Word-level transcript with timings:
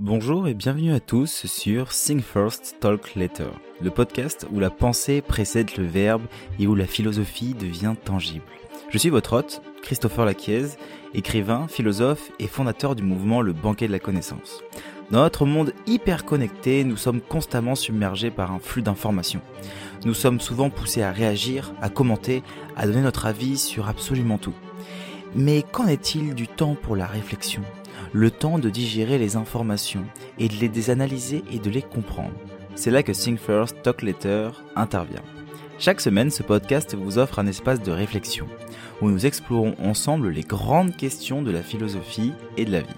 Bonjour 0.00 0.46
et 0.46 0.54
bienvenue 0.54 0.92
à 0.92 1.00
tous 1.00 1.44
sur 1.46 1.88
Think 1.88 2.22
First, 2.22 2.76
Talk 2.78 3.16
Later, 3.16 3.50
le 3.82 3.90
podcast 3.90 4.46
où 4.52 4.60
la 4.60 4.70
pensée 4.70 5.20
précède 5.20 5.76
le 5.76 5.84
verbe 5.86 6.22
et 6.60 6.68
où 6.68 6.76
la 6.76 6.86
philosophie 6.86 7.52
devient 7.52 7.96
tangible. 8.04 8.44
Je 8.90 8.98
suis 8.98 9.08
votre 9.08 9.32
hôte, 9.32 9.60
Christopher 9.82 10.24
Laquiez, 10.24 10.66
écrivain, 11.14 11.66
philosophe 11.66 12.30
et 12.38 12.46
fondateur 12.46 12.94
du 12.94 13.02
mouvement 13.02 13.42
Le 13.42 13.52
Banquet 13.52 13.88
de 13.88 13.92
la 13.92 13.98
Connaissance. 13.98 14.62
Dans 15.10 15.22
notre 15.22 15.46
monde 15.46 15.72
hyper 15.88 16.24
connecté, 16.24 16.84
nous 16.84 16.96
sommes 16.96 17.20
constamment 17.20 17.74
submergés 17.74 18.30
par 18.30 18.52
un 18.52 18.60
flux 18.60 18.82
d'informations. 18.82 19.42
Nous 20.04 20.14
sommes 20.14 20.38
souvent 20.38 20.70
poussés 20.70 21.02
à 21.02 21.10
réagir, 21.10 21.74
à 21.82 21.88
commenter, 21.88 22.44
à 22.76 22.86
donner 22.86 23.02
notre 23.02 23.26
avis 23.26 23.58
sur 23.58 23.88
absolument 23.88 24.38
tout. 24.38 24.54
Mais 25.34 25.64
qu'en 25.72 25.88
est-il 25.88 26.36
du 26.36 26.46
temps 26.46 26.76
pour 26.80 26.94
la 26.94 27.06
réflexion? 27.06 27.64
Le 28.12 28.30
temps 28.30 28.58
de 28.58 28.70
digérer 28.70 29.18
les 29.18 29.36
informations 29.36 30.04
et 30.38 30.48
de 30.48 30.54
les 30.54 30.90
analyser 30.90 31.42
et 31.52 31.58
de 31.58 31.70
les 31.70 31.82
comprendre. 31.82 32.34
C'est 32.74 32.90
là 32.90 33.02
que 33.02 33.12
Think 33.12 33.40
First, 33.40 33.82
Talk 33.82 34.02
Later 34.02 34.50
intervient. 34.76 35.22
Chaque 35.80 36.00
semaine, 36.00 36.30
ce 36.30 36.42
podcast 36.42 36.94
vous 36.94 37.18
offre 37.18 37.38
un 37.38 37.46
espace 37.46 37.82
de 37.82 37.92
réflexion 37.92 38.46
où 39.00 39.10
nous 39.10 39.26
explorons 39.26 39.74
ensemble 39.82 40.30
les 40.30 40.42
grandes 40.42 40.96
questions 40.96 41.42
de 41.42 41.50
la 41.50 41.62
philosophie 41.62 42.32
et 42.56 42.64
de 42.64 42.72
la 42.72 42.80
vie. 42.80 42.88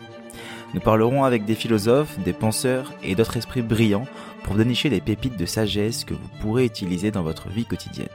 Nous 0.72 0.80
parlerons 0.80 1.24
avec 1.24 1.44
des 1.44 1.54
philosophes, 1.54 2.18
des 2.20 2.32
penseurs 2.32 2.92
et 3.02 3.14
d'autres 3.14 3.36
esprits 3.36 3.62
brillants 3.62 4.06
pour 4.44 4.54
dénicher 4.54 4.88
des 4.88 5.00
pépites 5.00 5.36
de 5.36 5.46
sagesse 5.46 6.04
que 6.04 6.14
vous 6.14 6.28
pourrez 6.40 6.64
utiliser 6.64 7.10
dans 7.10 7.22
votre 7.22 7.48
vie 7.48 7.66
quotidienne. 7.66 8.08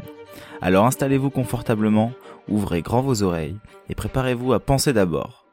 Alors 0.62 0.86
installez-vous 0.86 1.30
confortablement, 1.30 2.12
ouvrez 2.48 2.81
grand 2.81 3.02
vos 3.02 3.23
oreilles 3.23 3.58
et 3.90 3.95
préparez-vous 3.95 4.54
à 4.54 4.59
penser 4.59 4.94
d'abord 4.94 5.45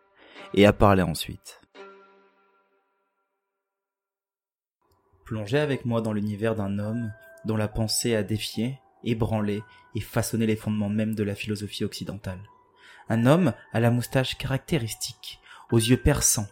et 0.55 0.67
à 0.67 0.73
parler 0.73 1.03
ensuite. 1.03 1.61
Plongez 5.25 5.59
avec 5.59 5.85
moi 5.85 6.01
dans 6.01 6.13
l'univers 6.13 6.55
d'un 6.55 6.79
homme 6.79 7.13
dont 7.45 7.57
la 7.57 7.69
pensée 7.69 8.15
a 8.15 8.23
défié, 8.23 8.79
ébranlé 9.05 9.63
et 9.95 10.01
façonné 10.01 10.47
les 10.47 10.57
fondements 10.57 10.89
même 10.89 11.15
de 11.15 11.23
la 11.23 11.35
philosophie 11.35 11.85
occidentale. 11.85 12.41
Un 13.09 13.27
homme 13.27 13.53
à 13.73 13.81
la 13.81 13.91
moustache 13.91 14.37
caractéristique, 14.37 15.41
aux 15.71 15.79
yeux 15.79 15.97
perçants, 15.97 16.47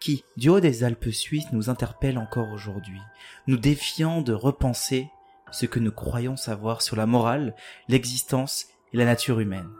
qui, 0.00 0.24
du 0.36 0.48
haut 0.48 0.60
des 0.60 0.84
Alpes 0.84 1.10
suisses, 1.10 1.52
nous 1.52 1.70
interpelle 1.70 2.18
encore 2.18 2.52
aujourd'hui, 2.52 3.00
nous 3.46 3.56
défiant 3.56 4.20
de 4.20 4.32
repenser 4.32 5.10
ce 5.50 5.66
que 5.66 5.80
nous 5.80 5.92
croyons 5.92 6.36
savoir 6.36 6.82
sur 6.82 6.96
la 6.96 7.06
morale, 7.06 7.54
l'existence 7.88 8.66
et 8.92 8.96
la 8.96 9.04
nature 9.04 9.40
humaine. 9.40 9.70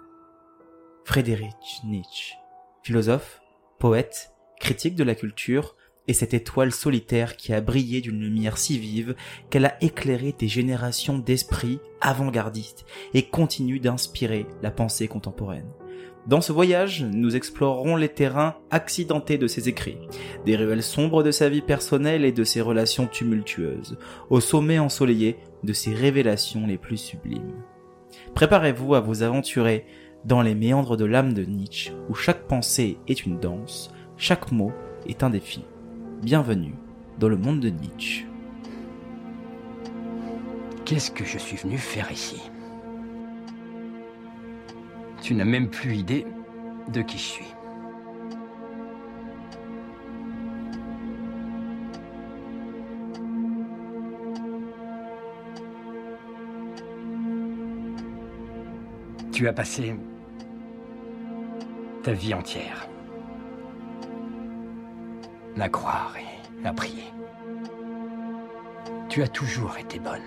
Friedrich 1.04 1.82
Nietzsche, 1.84 2.34
philosophe, 2.82 3.40
poète, 3.78 4.32
critique 4.60 4.94
de 4.94 5.04
la 5.04 5.14
culture, 5.14 5.76
et 6.08 6.14
cette 6.14 6.34
étoile 6.34 6.72
solitaire 6.72 7.36
qui 7.36 7.52
a 7.52 7.60
brillé 7.60 8.00
d'une 8.00 8.20
lumière 8.20 8.56
si 8.56 8.78
vive 8.78 9.14
qu'elle 9.50 9.66
a 9.66 9.76
éclairé 9.84 10.34
des 10.36 10.48
générations 10.48 11.18
d'esprits 11.18 11.80
avant-gardistes 12.00 12.86
et 13.12 13.28
continue 13.28 13.78
d'inspirer 13.78 14.46
la 14.62 14.70
pensée 14.70 15.06
contemporaine. 15.06 15.68
Dans 16.26 16.40
ce 16.40 16.52
voyage, 16.52 17.04
nous 17.04 17.36
explorerons 17.36 17.96
les 17.96 18.08
terrains 18.08 18.56
accidentés 18.70 19.38
de 19.38 19.46
ses 19.46 19.68
écrits, 19.68 19.98
des 20.44 20.56
ruelles 20.56 20.82
sombres 20.82 21.22
de 21.22 21.30
sa 21.30 21.48
vie 21.48 21.62
personnelle 21.62 22.24
et 22.24 22.32
de 22.32 22.44
ses 22.44 22.60
relations 22.60 23.06
tumultueuses, 23.06 23.98
au 24.28 24.40
sommet 24.40 24.78
ensoleillé 24.78 25.36
de 25.62 25.72
ses 25.72 25.94
révélations 25.94 26.66
les 26.66 26.76
plus 26.76 26.98
sublimes. 26.98 27.62
Préparez-vous 28.34 28.94
à 28.94 29.00
vous 29.00 29.22
aventurer 29.22 29.86
dans 30.24 30.42
les 30.42 30.54
méandres 30.54 30.96
de 30.96 31.04
l'âme 31.04 31.32
de 31.32 31.44
Nietzsche, 31.44 31.92
où 32.08 32.14
chaque 32.14 32.46
pensée 32.46 32.98
est 33.06 33.24
une 33.24 33.38
danse, 33.38 33.92
chaque 34.16 34.50
mot 34.52 34.72
est 35.06 35.22
un 35.22 35.30
défi. 35.30 35.64
Bienvenue 36.22 36.74
dans 37.18 37.28
le 37.28 37.36
monde 37.36 37.60
de 37.60 37.70
Nietzsche. 37.70 38.26
Qu'est-ce 40.84 41.10
que 41.10 41.24
je 41.24 41.38
suis 41.38 41.56
venu 41.56 41.78
faire 41.78 42.10
ici? 42.10 42.40
Tu 45.22 45.34
n'as 45.34 45.44
même 45.44 45.68
plus 45.68 45.96
idée 45.96 46.26
de 46.92 47.02
qui 47.02 47.18
je 47.18 47.22
suis. 47.22 47.57
Tu 59.38 59.46
as 59.46 59.52
passé 59.52 59.94
ta 62.02 62.12
vie 62.12 62.34
entière 62.34 62.88
à 65.60 65.68
croire 65.68 66.12
et 66.18 66.66
à 66.66 66.72
prier. 66.72 67.04
Tu 69.08 69.22
as 69.22 69.28
toujours 69.28 69.78
été 69.78 70.00
bonne. 70.00 70.26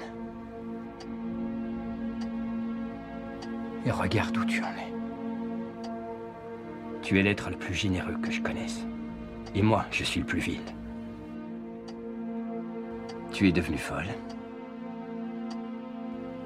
Et 3.86 3.92
regarde 3.92 4.38
où 4.38 4.46
tu 4.46 4.64
en 4.64 4.70
es. 4.70 4.94
Tu 7.02 7.20
es 7.20 7.24
l'être 7.24 7.50
le 7.50 7.58
plus 7.58 7.74
généreux 7.74 8.16
que 8.24 8.32
je 8.32 8.42
connaisse. 8.42 8.80
Et 9.54 9.62
moi, 9.62 9.84
je 9.92 10.06
suis 10.06 10.22
le 10.22 10.26
plus 10.26 10.40
vil. 10.40 10.62
Tu 13.34 13.50
es 13.50 13.52
devenue 13.52 13.78
folle. 13.78 14.08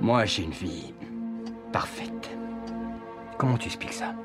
Moi, 0.01 0.25
j'ai 0.25 0.41
une 0.41 0.49
vie 0.49 0.95
parfaite. 1.71 2.14
Comment 3.45 3.59
tu 3.59 3.67
expliques 3.67 3.93
ça 3.93 4.15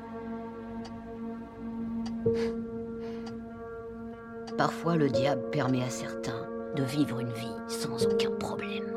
Parfois, 4.57 4.95
le 4.95 5.09
diable 5.09 5.43
permet 5.51 5.83
à 5.83 5.91
certains 5.91 6.47
de 6.75 6.81
vivre 6.81 7.19
une 7.19 7.31
vie 7.31 7.55
sans 7.67 8.03
aucun 8.07 8.31
problème. 8.31 8.91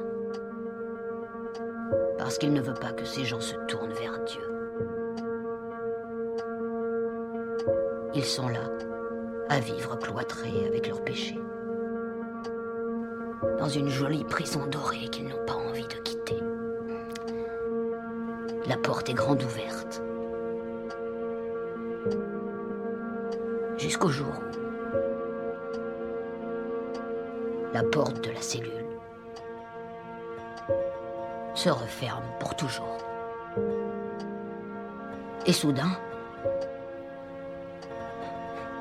Parce 2.16 2.38
qu'il 2.38 2.54
ne 2.54 2.62
veut 2.62 2.72
pas 2.72 2.92
que 2.92 3.04
ces 3.04 3.26
gens 3.26 3.42
se 3.42 3.54
tournent 3.68 3.92
vers 3.92 4.18
Dieu. 4.24 4.40
Ils 8.14 8.24
sont 8.24 8.48
là, 8.48 8.64
à 9.50 9.60
vivre 9.60 9.98
cloîtrés 9.98 10.66
avec 10.66 10.88
leurs 10.88 11.04
péchés. 11.04 11.38
Dans 13.58 13.68
une 13.68 13.90
jolie 13.90 14.24
prison 14.24 14.64
dorée 14.68 15.08
qu'ils 15.10 15.28
n'ont 15.28 15.44
pas 15.46 15.52
envie 15.52 15.86
de 15.86 16.00
quitter. 16.02 16.38
La 18.66 18.78
porte 18.78 19.10
est 19.10 19.14
grande 19.14 19.42
ouverte. 19.42 20.00
Jusqu'au 23.84 24.08
jour 24.08 24.32
la 27.74 27.82
porte 27.82 28.24
de 28.24 28.30
la 28.30 28.40
cellule 28.40 28.86
se 31.54 31.68
referme 31.68 32.24
pour 32.40 32.56
toujours. 32.56 33.04
Et 35.44 35.52
soudain, 35.52 36.00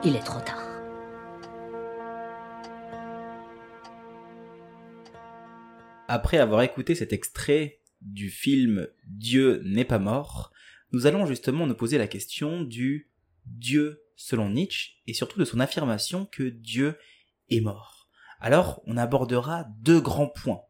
il 0.06 0.16
est 0.16 0.24
trop 0.24 0.40
tard. 0.40 0.63
Après 6.08 6.38
avoir 6.38 6.62
écouté 6.62 6.96
cet 6.96 7.12
extrait 7.12 7.81
du 8.00 8.30
film 8.30 8.88
Dieu 9.06 9.62
n'est 9.66 9.84
pas 9.84 10.00
mort, 10.00 10.53
nous 10.94 11.08
allons 11.08 11.25
justement 11.25 11.68
nous 11.68 11.75
poser 11.75 11.97
la 11.97 12.08
question 12.08 12.62
du 12.62 13.09
Dieu 13.46 14.03
selon 14.16 14.50
Nietzsche 14.50 14.94
et 15.07 15.13
surtout 15.13 15.40
de 15.40 15.46
son 15.46 15.59
affirmation 15.59 16.25
que 16.25 16.44
Dieu 16.44 16.97
est 17.50 17.62
mort. 17.62 18.09
Alors, 18.40 18.81
on 18.85 18.97
abordera 18.97 19.66
deux 19.79 20.01
grands 20.01 20.28
points. 20.28 20.63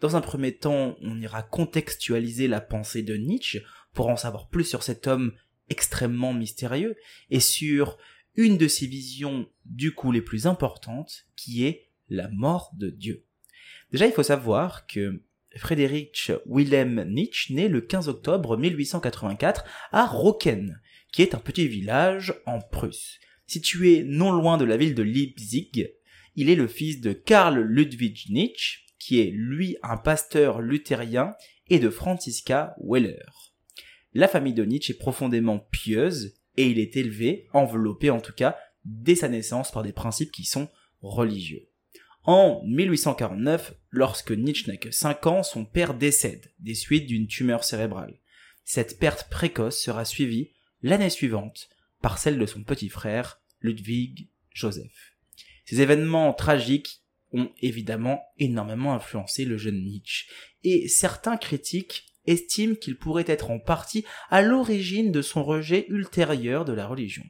Dans 0.00 0.16
un 0.16 0.20
premier 0.20 0.56
temps, 0.56 0.96
on 1.02 1.20
ira 1.20 1.42
contextualiser 1.42 2.48
la 2.48 2.60
pensée 2.60 3.02
de 3.02 3.16
Nietzsche 3.16 3.62
pour 3.92 4.08
en 4.08 4.16
savoir 4.16 4.48
plus 4.48 4.64
sur 4.64 4.82
cet 4.82 5.06
homme 5.06 5.32
extrêmement 5.68 6.32
mystérieux 6.32 6.96
et 7.30 7.40
sur 7.40 7.98
une 8.34 8.58
de 8.58 8.68
ses 8.68 8.86
visions 8.86 9.48
du 9.64 9.94
coup 9.94 10.12
les 10.12 10.22
plus 10.22 10.46
importantes 10.46 11.26
qui 11.36 11.64
est 11.64 11.90
la 12.08 12.28
mort 12.28 12.72
de 12.74 12.90
Dieu. 12.90 13.24
Déjà, 13.92 14.06
il 14.06 14.12
faut 14.12 14.22
savoir 14.22 14.86
que 14.86 15.22
Friedrich 15.56 16.32
Wilhelm 16.46 17.04
Nietzsche 17.04 17.54
naît 17.54 17.68
le 17.68 17.80
15 17.80 18.08
octobre 18.08 18.56
1884 18.56 19.64
à 19.92 20.06
Rocken, 20.06 20.80
qui 21.12 21.22
est 21.22 21.34
un 21.34 21.38
petit 21.38 21.68
village 21.68 22.34
en 22.46 22.60
Prusse. 22.60 23.18
Situé 23.46 24.04
non 24.04 24.30
loin 24.32 24.58
de 24.58 24.64
la 24.64 24.76
ville 24.76 24.94
de 24.94 25.02
Leipzig, 25.02 25.88
il 26.36 26.48
est 26.48 26.54
le 26.56 26.68
fils 26.68 27.00
de 27.00 27.12
Karl 27.12 27.60
Ludwig 27.60 28.26
Nietzsche, 28.30 28.80
qui 28.98 29.20
est 29.20 29.32
lui 29.32 29.76
un 29.82 29.96
pasteur 29.96 30.60
luthérien, 30.60 31.34
et 31.68 31.78
de 31.78 31.90
Franziska 31.90 32.74
Weller. 32.82 33.54
La 34.12 34.28
famille 34.28 34.54
de 34.54 34.64
Nietzsche 34.64 34.92
est 34.92 34.98
profondément 34.98 35.58
pieuse, 35.58 36.36
et 36.56 36.66
il 36.66 36.78
est 36.78 36.96
élevé, 36.96 37.48
enveloppé 37.52 38.10
en 38.10 38.20
tout 38.20 38.32
cas, 38.32 38.56
dès 38.84 39.14
sa 39.14 39.28
naissance 39.28 39.70
par 39.70 39.82
des 39.82 39.92
principes 39.92 40.32
qui 40.32 40.44
sont 40.44 40.68
religieux. 41.00 41.68
En 42.24 42.62
1849, 42.66 43.74
lorsque 43.90 44.32
Nietzsche 44.32 44.70
n'a 44.70 44.76
que 44.76 44.90
5 44.90 45.26
ans, 45.26 45.42
son 45.42 45.64
père 45.64 45.94
décède 45.94 46.52
des 46.58 46.74
suites 46.74 47.06
d'une 47.06 47.26
tumeur 47.26 47.64
cérébrale. 47.64 48.20
Cette 48.64 48.98
perte 48.98 49.28
précoce 49.30 49.78
sera 49.78 50.04
suivie 50.04 50.52
l'année 50.82 51.10
suivante 51.10 51.68
par 52.00 52.18
celle 52.18 52.38
de 52.38 52.46
son 52.46 52.62
petit 52.62 52.88
frère, 52.88 53.40
Ludwig 53.60 54.28
Joseph. 54.52 55.16
Ces 55.64 55.80
événements 55.80 56.32
tragiques 56.32 57.02
ont 57.32 57.50
évidemment 57.60 58.22
énormément 58.38 58.94
influencé 58.94 59.44
le 59.44 59.56
jeune 59.56 59.84
Nietzsche, 59.84 60.26
et 60.64 60.88
certains 60.88 61.36
critiques 61.36 62.06
estiment 62.26 62.74
qu'il 62.74 62.98
pourrait 62.98 63.24
être 63.26 63.50
en 63.50 63.58
partie 63.58 64.04
à 64.30 64.42
l'origine 64.42 65.12
de 65.12 65.22
son 65.22 65.44
rejet 65.44 65.86
ultérieur 65.88 66.64
de 66.64 66.72
la 66.72 66.86
religion. 66.86 67.24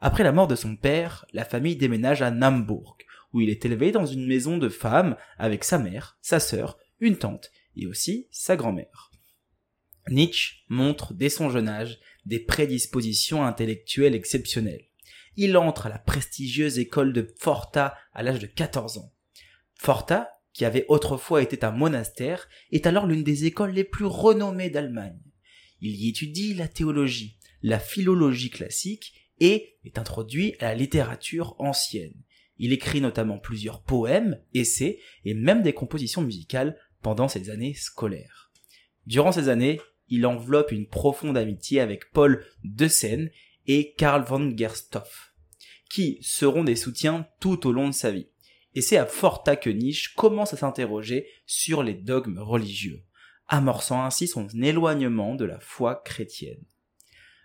Après 0.00 0.24
la 0.24 0.32
mort 0.32 0.48
de 0.48 0.54
son 0.54 0.76
père, 0.76 1.26
la 1.32 1.44
famille 1.44 1.76
déménage 1.76 2.22
à 2.22 2.30
Nambourg, 2.30 2.96
où 3.32 3.40
il 3.40 3.50
est 3.50 3.64
élevé 3.64 3.90
dans 3.90 4.06
une 4.06 4.26
maison 4.26 4.58
de 4.58 4.68
femmes 4.68 5.16
avec 5.38 5.64
sa 5.64 5.78
mère, 5.78 6.18
sa 6.20 6.40
sœur, 6.40 6.78
une 7.00 7.16
tante 7.16 7.50
et 7.76 7.86
aussi 7.86 8.28
sa 8.30 8.56
grand-mère. 8.56 9.10
Nietzsche 10.08 10.64
montre 10.68 11.14
dès 11.14 11.30
son 11.30 11.50
jeune 11.50 11.68
âge 11.68 11.98
des 12.26 12.40
prédispositions 12.40 13.44
intellectuelles 13.44 14.14
exceptionnelles. 14.14 14.86
Il 15.36 15.56
entre 15.56 15.86
à 15.86 15.88
la 15.88 15.98
prestigieuse 15.98 16.78
école 16.78 17.12
de 17.12 17.34
Forta 17.38 17.96
à 18.12 18.22
l'âge 18.22 18.38
de 18.38 18.46
14 18.46 18.98
ans. 18.98 19.12
Forta, 19.74 20.30
qui 20.52 20.64
avait 20.64 20.86
autrefois 20.88 21.42
été 21.42 21.64
un 21.64 21.72
monastère, 21.72 22.48
est 22.70 22.86
alors 22.86 23.06
l'une 23.06 23.24
des 23.24 23.44
écoles 23.44 23.72
les 23.72 23.84
plus 23.84 24.04
renommées 24.04 24.70
d'Allemagne. 24.70 25.20
Il 25.80 25.96
y 25.96 26.08
étudie 26.08 26.54
la 26.54 26.68
théologie, 26.68 27.38
la 27.62 27.80
philologie 27.80 28.50
classique 28.50 29.14
et 29.40 29.76
est 29.84 29.98
introduit 29.98 30.54
à 30.60 30.66
la 30.66 30.74
littérature 30.74 31.56
ancienne. 31.58 32.14
Il 32.58 32.72
écrit 32.72 33.00
notamment 33.00 33.38
plusieurs 33.38 33.82
poèmes, 33.82 34.40
essais 34.54 35.00
et 35.24 35.34
même 35.34 35.62
des 35.62 35.72
compositions 35.72 36.22
musicales 36.22 36.78
pendant 37.02 37.26
ses 37.26 37.50
années 37.50 37.74
scolaires. 37.74 38.52
Durant 39.06 39.32
ces 39.32 39.48
années, 39.48 39.80
il 40.08 40.26
enveloppe 40.26 40.72
une 40.72 40.86
profonde 40.86 41.36
amitié 41.36 41.80
avec 41.80 42.10
Paul 42.12 42.44
de 42.62 42.88
et 43.66 43.94
Karl 43.94 44.24
von 44.24 44.54
Gersthoff, 44.56 45.34
qui 45.90 46.18
seront 46.22 46.64
des 46.64 46.76
soutiens 46.76 47.26
tout 47.40 47.66
au 47.66 47.72
long 47.72 47.88
de 47.88 47.94
sa 47.94 48.10
vie. 48.10 48.28
Et 48.74 48.82
c'est 48.82 48.96
à 48.96 49.06
Forta 49.06 49.56
que 49.56 49.70
Nietzsche 49.70 50.10
commence 50.16 50.52
à 50.52 50.56
s'interroger 50.56 51.26
sur 51.46 51.82
les 51.82 51.94
dogmes 51.94 52.38
religieux, 52.38 53.04
amorçant 53.46 54.02
ainsi 54.04 54.26
son 54.26 54.48
éloignement 54.48 55.34
de 55.34 55.44
la 55.44 55.60
foi 55.60 56.02
chrétienne. 56.04 56.64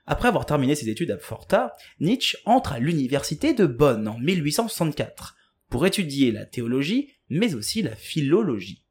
Après 0.06 0.28
avoir 0.28 0.48
terminé 0.48 0.74
ses 0.74 0.90
études 0.90 1.12
à 1.12 1.20
Forta, 1.20 1.76
Nietzsche 2.00 2.38
entre 2.46 2.74
à 2.74 2.80
l'université 2.80 3.54
de 3.54 3.68
Bonn 3.68 4.08
en 4.08 4.18
1864 4.18 5.36
pour 5.70 5.86
étudier 5.86 6.32
la 6.32 6.46
théologie 6.46 7.14
mais 7.30 7.54
aussi 7.54 7.84
la 7.84 7.96
philologie. 7.96 8.84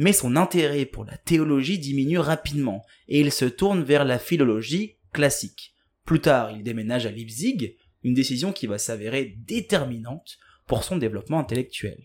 Mais 0.00 0.14
son 0.14 0.34
intérêt 0.34 0.86
pour 0.86 1.04
la 1.04 1.18
théologie 1.18 1.78
diminue 1.78 2.20
rapidement 2.20 2.86
et 3.06 3.20
il 3.20 3.30
se 3.30 3.44
tourne 3.44 3.82
vers 3.82 4.06
la 4.06 4.18
philologie 4.18 4.96
classique. 5.12 5.74
Plus 6.06 6.22
tard, 6.22 6.52
il 6.52 6.62
déménage 6.62 7.04
à 7.04 7.10
Leipzig, 7.10 7.76
une 8.02 8.14
décision 8.14 8.50
qui 8.50 8.66
va 8.66 8.78
s'avérer 8.78 9.36
déterminante 9.40 10.38
pour 10.66 10.84
son 10.84 10.96
développement 10.96 11.38
intellectuel. 11.38 12.02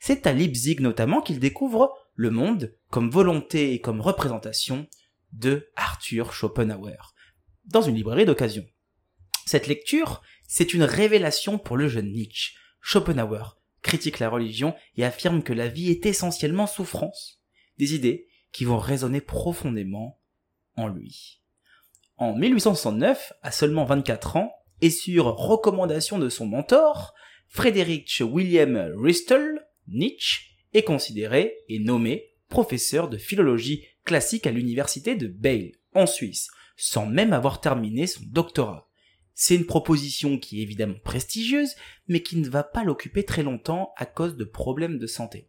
C'est 0.00 0.26
à 0.26 0.34
Leipzig 0.34 0.80
notamment 0.80 1.22
qu'il 1.22 1.40
découvre 1.40 1.94
le 2.14 2.28
monde 2.28 2.76
comme 2.90 3.08
volonté 3.08 3.72
et 3.72 3.80
comme 3.80 4.02
représentation 4.02 4.86
de 5.32 5.70
Arthur 5.76 6.34
Schopenhauer, 6.34 7.14
dans 7.64 7.80
une 7.80 7.96
librairie 7.96 8.26
d'occasion. 8.26 8.66
Cette 9.46 9.66
lecture, 9.66 10.20
c'est 10.46 10.74
une 10.74 10.84
révélation 10.84 11.58
pour 11.58 11.78
le 11.78 11.88
jeune 11.88 12.12
Nietzsche. 12.12 12.52
Schopenhauer 12.82 13.56
critique 13.82 14.18
la 14.18 14.28
religion 14.28 14.74
et 14.96 15.04
affirme 15.04 15.42
que 15.42 15.52
la 15.52 15.68
vie 15.68 15.90
est 15.90 16.06
essentiellement 16.06 16.66
souffrance. 16.66 17.40
Des 17.78 17.94
idées 17.94 18.28
qui 18.52 18.64
vont 18.64 18.78
résonner 18.78 19.20
profondément 19.20 20.20
en 20.76 20.88
lui. 20.88 21.40
En 22.16 22.34
1869, 22.34 23.32
à 23.42 23.50
seulement 23.50 23.84
24 23.84 24.36
ans, 24.36 24.52
et 24.82 24.90
sur 24.90 25.26
recommandation 25.26 26.18
de 26.18 26.28
son 26.28 26.46
mentor, 26.46 27.14
Friedrich 27.48 28.22
William 28.24 28.92
Ristel, 28.96 29.66
Nietzsche 29.88 30.42
est 30.72 30.82
considéré 30.82 31.56
et 31.68 31.78
nommé 31.78 32.30
professeur 32.48 33.08
de 33.08 33.16
philologie 33.16 33.86
classique 34.04 34.46
à 34.46 34.50
l'université 34.50 35.14
de 35.14 35.28
Bâle, 35.28 35.72
en 35.94 36.06
Suisse, 36.06 36.48
sans 36.76 37.06
même 37.06 37.32
avoir 37.32 37.60
terminé 37.60 38.06
son 38.06 38.22
doctorat. 38.26 38.89
C'est 39.42 39.56
une 39.56 39.64
proposition 39.64 40.38
qui 40.38 40.60
est 40.60 40.62
évidemment 40.64 40.98
prestigieuse, 41.02 41.74
mais 42.08 42.22
qui 42.22 42.36
ne 42.36 42.46
va 42.46 42.62
pas 42.62 42.84
l'occuper 42.84 43.24
très 43.24 43.42
longtemps 43.42 43.94
à 43.96 44.04
cause 44.04 44.36
de 44.36 44.44
problèmes 44.44 44.98
de 44.98 45.06
santé. 45.06 45.48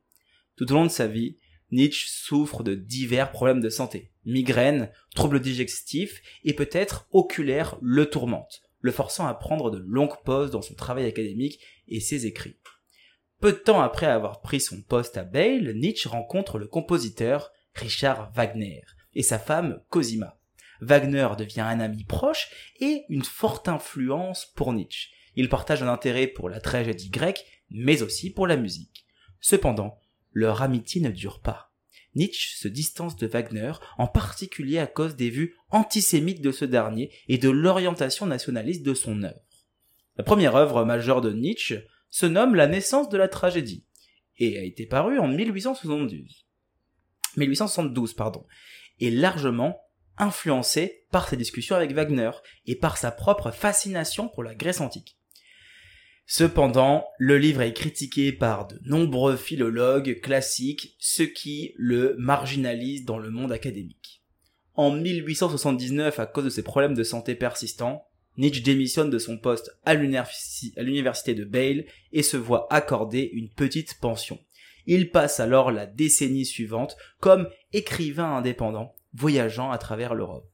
Tout 0.56 0.72
au 0.72 0.76
long 0.76 0.86
de 0.86 0.90
sa 0.90 1.08
vie, 1.08 1.36
Nietzsche 1.72 2.08
souffre 2.08 2.64
de 2.64 2.74
divers 2.74 3.34
problèmes 3.34 3.60
de 3.60 3.68
santé. 3.68 4.14
Migraine, 4.24 4.90
troubles 5.14 5.42
digestifs 5.42 6.22
et 6.46 6.54
peut-être 6.54 7.10
oculaire 7.12 7.78
le 7.82 8.10
tourmente 8.10 8.62
le 8.80 8.94
forçant 8.94 9.28
à 9.28 9.34
prendre 9.34 9.70
de 9.70 9.78
longues 9.78 10.24
pauses 10.24 10.52
dans 10.52 10.62
son 10.62 10.74
travail 10.74 11.06
académique 11.06 11.60
et 11.90 12.00
ses 12.00 12.26
écrits. 12.26 12.58
Peu 13.42 13.52
de 13.52 13.58
temps 13.58 13.82
après 13.82 14.06
avoir 14.06 14.40
pris 14.40 14.62
son 14.62 14.82
poste 14.82 15.18
à 15.18 15.24
Bâle, 15.26 15.74
Nietzsche 15.76 16.08
rencontre 16.08 16.58
le 16.58 16.68
compositeur 16.68 17.52
Richard 17.76 18.32
Wagner 18.32 18.84
et 19.14 19.22
sa 19.22 19.38
femme 19.38 19.84
Cosima. 19.90 20.41
Wagner 20.82 21.30
devient 21.38 21.62
un 21.62 21.80
ami 21.80 22.04
proche 22.04 22.50
et 22.80 23.06
une 23.10 23.24
forte 23.24 23.70
influence 23.70 24.52
pour 24.56 24.74
Nietzsche. 24.74 25.10
Il 25.36 25.48
partage 25.48 25.84
un 25.84 25.88
intérêt 25.88 26.28
pour 26.28 26.50
la 26.50 26.60
tragédie 26.60 27.10
grecque, 27.10 27.46
mais 27.70 28.02
aussi 28.02 28.32
pour 28.32 28.48
la 28.48 28.58
musique. 28.58 29.06
Cependant, 29.40 30.00
leur 30.34 30.62
amitié 30.62 31.02
ne 31.02 31.12
dure 31.12 31.40
pas. 31.40 31.72
Nietzsche 32.16 32.58
se 32.58 32.68
distance 32.68 33.16
de 33.16 33.28
Wagner, 33.28 33.72
en 33.98 34.08
particulier 34.08 34.80
à 34.80 34.88
cause 34.88 35.16
des 35.16 35.30
vues 35.30 35.56
antisémites 35.70 36.42
de 36.42 36.52
ce 36.52 36.66
dernier 36.66 37.12
et 37.28 37.38
de 37.38 37.50
l'orientation 37.50 38.26
nationaliste 38.26 38.84
de 38.84 38.94
son 38.94 39.24
œuvre. 39.24 39.40
La 40.18 40.24
première 40.24 40.56
œuvre 40.56 40.84
majeure 40.84 41.22
de 41.22 41.32
Nietzsche 41.32 41.86
se 42.10 42.26
nomme 42.26 42.56
La 42.56 42.68
naissance 42.68 43.08
de 43.08 43.18
la 43.18 43.30
tragédie 43.30 43.86
et 44.38 44.58
a 44.58 44.64
été 44.64 44.86
parue 44.86 45.20
en 45.20 45.28
1872. 45.28 46.48
1872, 47.38 48.14
pardon, 48.14 48.46
et 49.00 49.10
largement 49.10 49.80
influencée 50.22 51.04
par 51.12 51.28
ses 51.28 51.36
discussions 51.36 51.76
avec 51.76 51.92
Wagner 51.92 52.32
et 52.66 52.76
par 52.76 52.98
sa 52.98 53.12
propre 53.12 53.52
fascination 53.52 54.30
pour 54.30 54.44
la 54.44 54.56
Grèce 54.56 54.80
antique. 54.80 55.18
Cependant, 56.26 57.06
le 57.18 57.38
livre 57.38 57.62
est 57.62 57.74
critiqué 57.74 58.32
par 58.32 58.68
de 58.68 58.80
nombreux 58.86 59.36
philologues 59.36 60.22
classiques, 60.22 60.96
ce 61.00 61.24
qui 61.24 61.74
le 61.76 62.16
marginalise 62.18 63.04
dans 63.04 63.18
le 63.18 63.32
monde 63.32 63.52
académique. 63.52 64.24
En 64.76 64.92
1879, 64.92 66.20
à 66.20 66.26
cause 66.26 66.46
de 66.46 66.50
ses 66.50 66.64
problèmes 66.64 66.94
de 66.94 67.04
santé 67.04 67.36
persistants, 67.36 68.06
Nietzsche 68.38 68.62
démissionne 68.62 69.10
de 69.10 69.20
son 69.20 69.38
poste 69.38 69.72
à 69.84 69.94
l'université 69.94 71.34
de 71.34 71.44
Bâle 71.44 71.86
et 72.14 72.24
se 72.24 72.38
voit 72.38 72.68
accorder 72.72 73.30
une 73.34 73.50
petite 73.50 74.00
pension. 74.00 74.40
Il 74.86 75.12
passe 75.12 75.40
alors 75.40 75.72
la 75.72 75.86
décennie 75.86 76.46
suivante 76.46 76.96
comme 77.20 77.50
écrivain 77.74 78.38
indépendant, 78.38 78.96
voyageant 79.14 79.72
à 79.72 79.78
travers 79.78 80.14
l'Europe. 80.14 80.50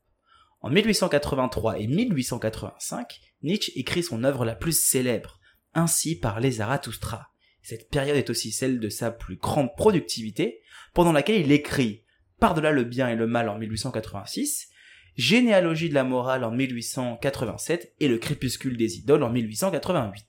En 0.61 0.69
1883 0.69 1.79
et 1.79 1.87
1885, 1.87 3.19
Nietzsche 3.43 3.71
écrit 3.75 4.03
son 4.03 4.23
œuvre 4.23 4.45
la 4.45 4.55
plus 4.55 4.77
célèbre, 4.77 5.39
ainsi 5.73 6.19
parlait 6.19 6.51
Zarathustra. 6.51 7.29
Cette 7.61 7.89
période 7.89 8.17
est 8.17 8.29
aussi 8.29 8.51
celle 8.51 8.79
de 8.79 8.89
sa 8.89 9.11
plus 9.11 9.35
grande 9.35 9.75
productivité, 9.75 10.61
pendant 10.93 11.11
laquelle 11.11 11.41
il 11.41 11.51
écrit 11.51 12.03
Par-delà 12.39 12.71
le 12.71 12.83
bien 12.83 13.09
et 13.09 13.15
le 13.15 13.27
mal 13.27 13.49
en 13.49 13.57
1886, 13.57 14.69
Généalogie 15.15 15.89
de 15.89 15.95
la 15.95 16.03
morale 16.03 16.43
en 16.43 16.51
1887 16.51 17.95
et 17.99 18.07
Le 18.07 18.19
crépuscule 18.19 18.77
des 18.77 18.97
idoles 18.97 19.23
en 19.23 19.31
1888. 19.31 20.25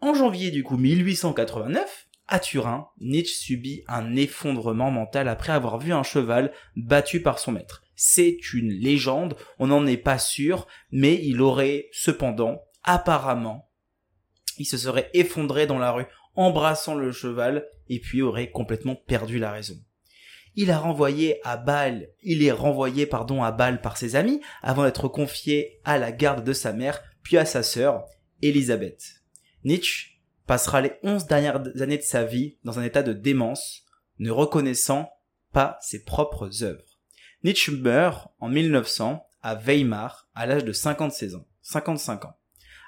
En 0.00 0.14
janvier 0.14 0.50
du 0.50 0.62
coup 0.62 0.78
1889, 0.78 2.08
à 2.30 2.40
Turin, 2.40 2.88
Nietzsche 3.00 3.34
subit 3.34 3.84
un 3.86 4.16
effondrement 4.16 4.90
mental 4.90 5.28
après 5.28 5.52
avoir 5.52 5.78
vu 5.78 5.92
un 5.92 6.02
cheval 6.02 6.52
battu 6.76 7.20
par 7.20 7.38
son 7.38 7.52
maître. 7.52 7.82
C'est 7.94 8.38
une 8.54 8.70
légende, 8.70 9.36
on 9.58 9.66
n'en 9.66 9.86
est 9.86 9.98
pas 9.98 10.18
sûr, 10.18 10.66
mais 10.90 11.20
il 11.22 11.42
aurait 11.42 11.88
cependant 11.92 12.62
apparemment 12.82 13.70
il 14.60 14.66
se 14.66 14.76
serait 14.76 15.08
effondré 15.14 15.66
dans 15.66 15.78
la 15.78 15.90
rue, 15.90 16.04
embrassant 16.34 16.94
le 16.94 17.12
cheval, 17.12 17.66
et 17.88 17.98
puis 17.98 18.20
aurait 18.20 18.50
complètement 18.50 18.94
perdu 18.94 19.38
la 19.38 19.52
raison. 19.52 19.76
Il 20.54 20.70
a 20.70 20.78
renvoyé 20.78 21.40
à 21.44 21.56
Bâle, 21.56 22.08
il 22.22 22.42
est 22.44 22.52
renvoyé, 22.52 23.06
pardon, 23.06 23.42
à 23.42 23.52
Bâle 23.52 23.80
par 23.80 23.96
ses 23.96 24.16
amis, 24.16 24.42
avant 24.60 24.84
d'être 24.84 25.08
confié 25.08 25.80
à 25.84 25.96
la 25.96 26.12
garde 26.12 26.44
de 26.44 26.52
sa 26.52 26.74
mère, 26.74 27.02
puis 27.22 27.38
à 27.38 27.46
sa 27.46 27.62
sœur, 27.62 28.04
Elisabeth. 28.42 29.22
Nietzsche 29.64 30.19
passera 30.50 30.80
les 30.80 30.94
onze 31.04 31.28
dernières 31.28 31.62
années 31.80 31.96
de 31.96 32.02
sa 32.02 32.24
vie 32.24 32.56
dans 32.64 32.80
un 32.80 32.82
état 32.82 33.04
de 33.04 33.12
démence, 33.12 33.84
ne 34.18 34.32
reconnaissant 34.32 35.08
pas 35.52 35.78
ses 35.80 36.02
propres 36.02 36.64
œuvres. 36.64 36.98
Nietzsche 37.44 37.70
meurt 37.70 38.32
en 38.40 38.48
1900 38.48 39.24
à 39.42 39.54
Weimar 39.54 40.28
à 40.34 40.46
l'âge 40.46 40.64
de 40.64 40.72
56 40.72 41.36
ans, 41.36 41.46
55 41.62 42.24
ans. 42.24 42.36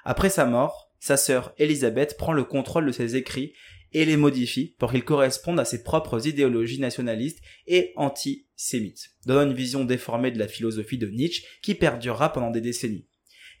Après 0.03 0.29
sa 0.29 0.43
mort, 0.43 0.91
sa 0.99 1.15
sœur 1.15 1.53
Elisabeth 1.57 2.17
prend 2.17 2.33
le 2.33 2.43
contrôle 2.43 2.85
de 2.85 2.91
ses 2.91 3.15
écrits 3.15 3.53
et 3.93 4.03
les 4.03 4.17
modifie 4.17 4.75
pour 4.77 4.91
qu'ils 4.91 5.05
correspondent 5.05 5.61
à 5.61 5.63
ses 5.63 5.83
propres 5.83 6.27
idéologies 6.27 6.81
nationalistes 6.81 7.39
et 7.67 7.93
antisémites, 7.95 9.11
donnant 9.25 9.49
une 9.49 9.55
vision 9.55 9.85
déformée 9.85 10.31
de 10.31 10.39
la 10.39 10.49
philosophie 10.49 10.97
de 10.97 11.07
Nietzsche 11.07 11.45
qui 11.61 11.75
perdurera 11.75 12.33
pendant 12.33 12.51
des 12.51 12.59
décennies. 12.59 13.07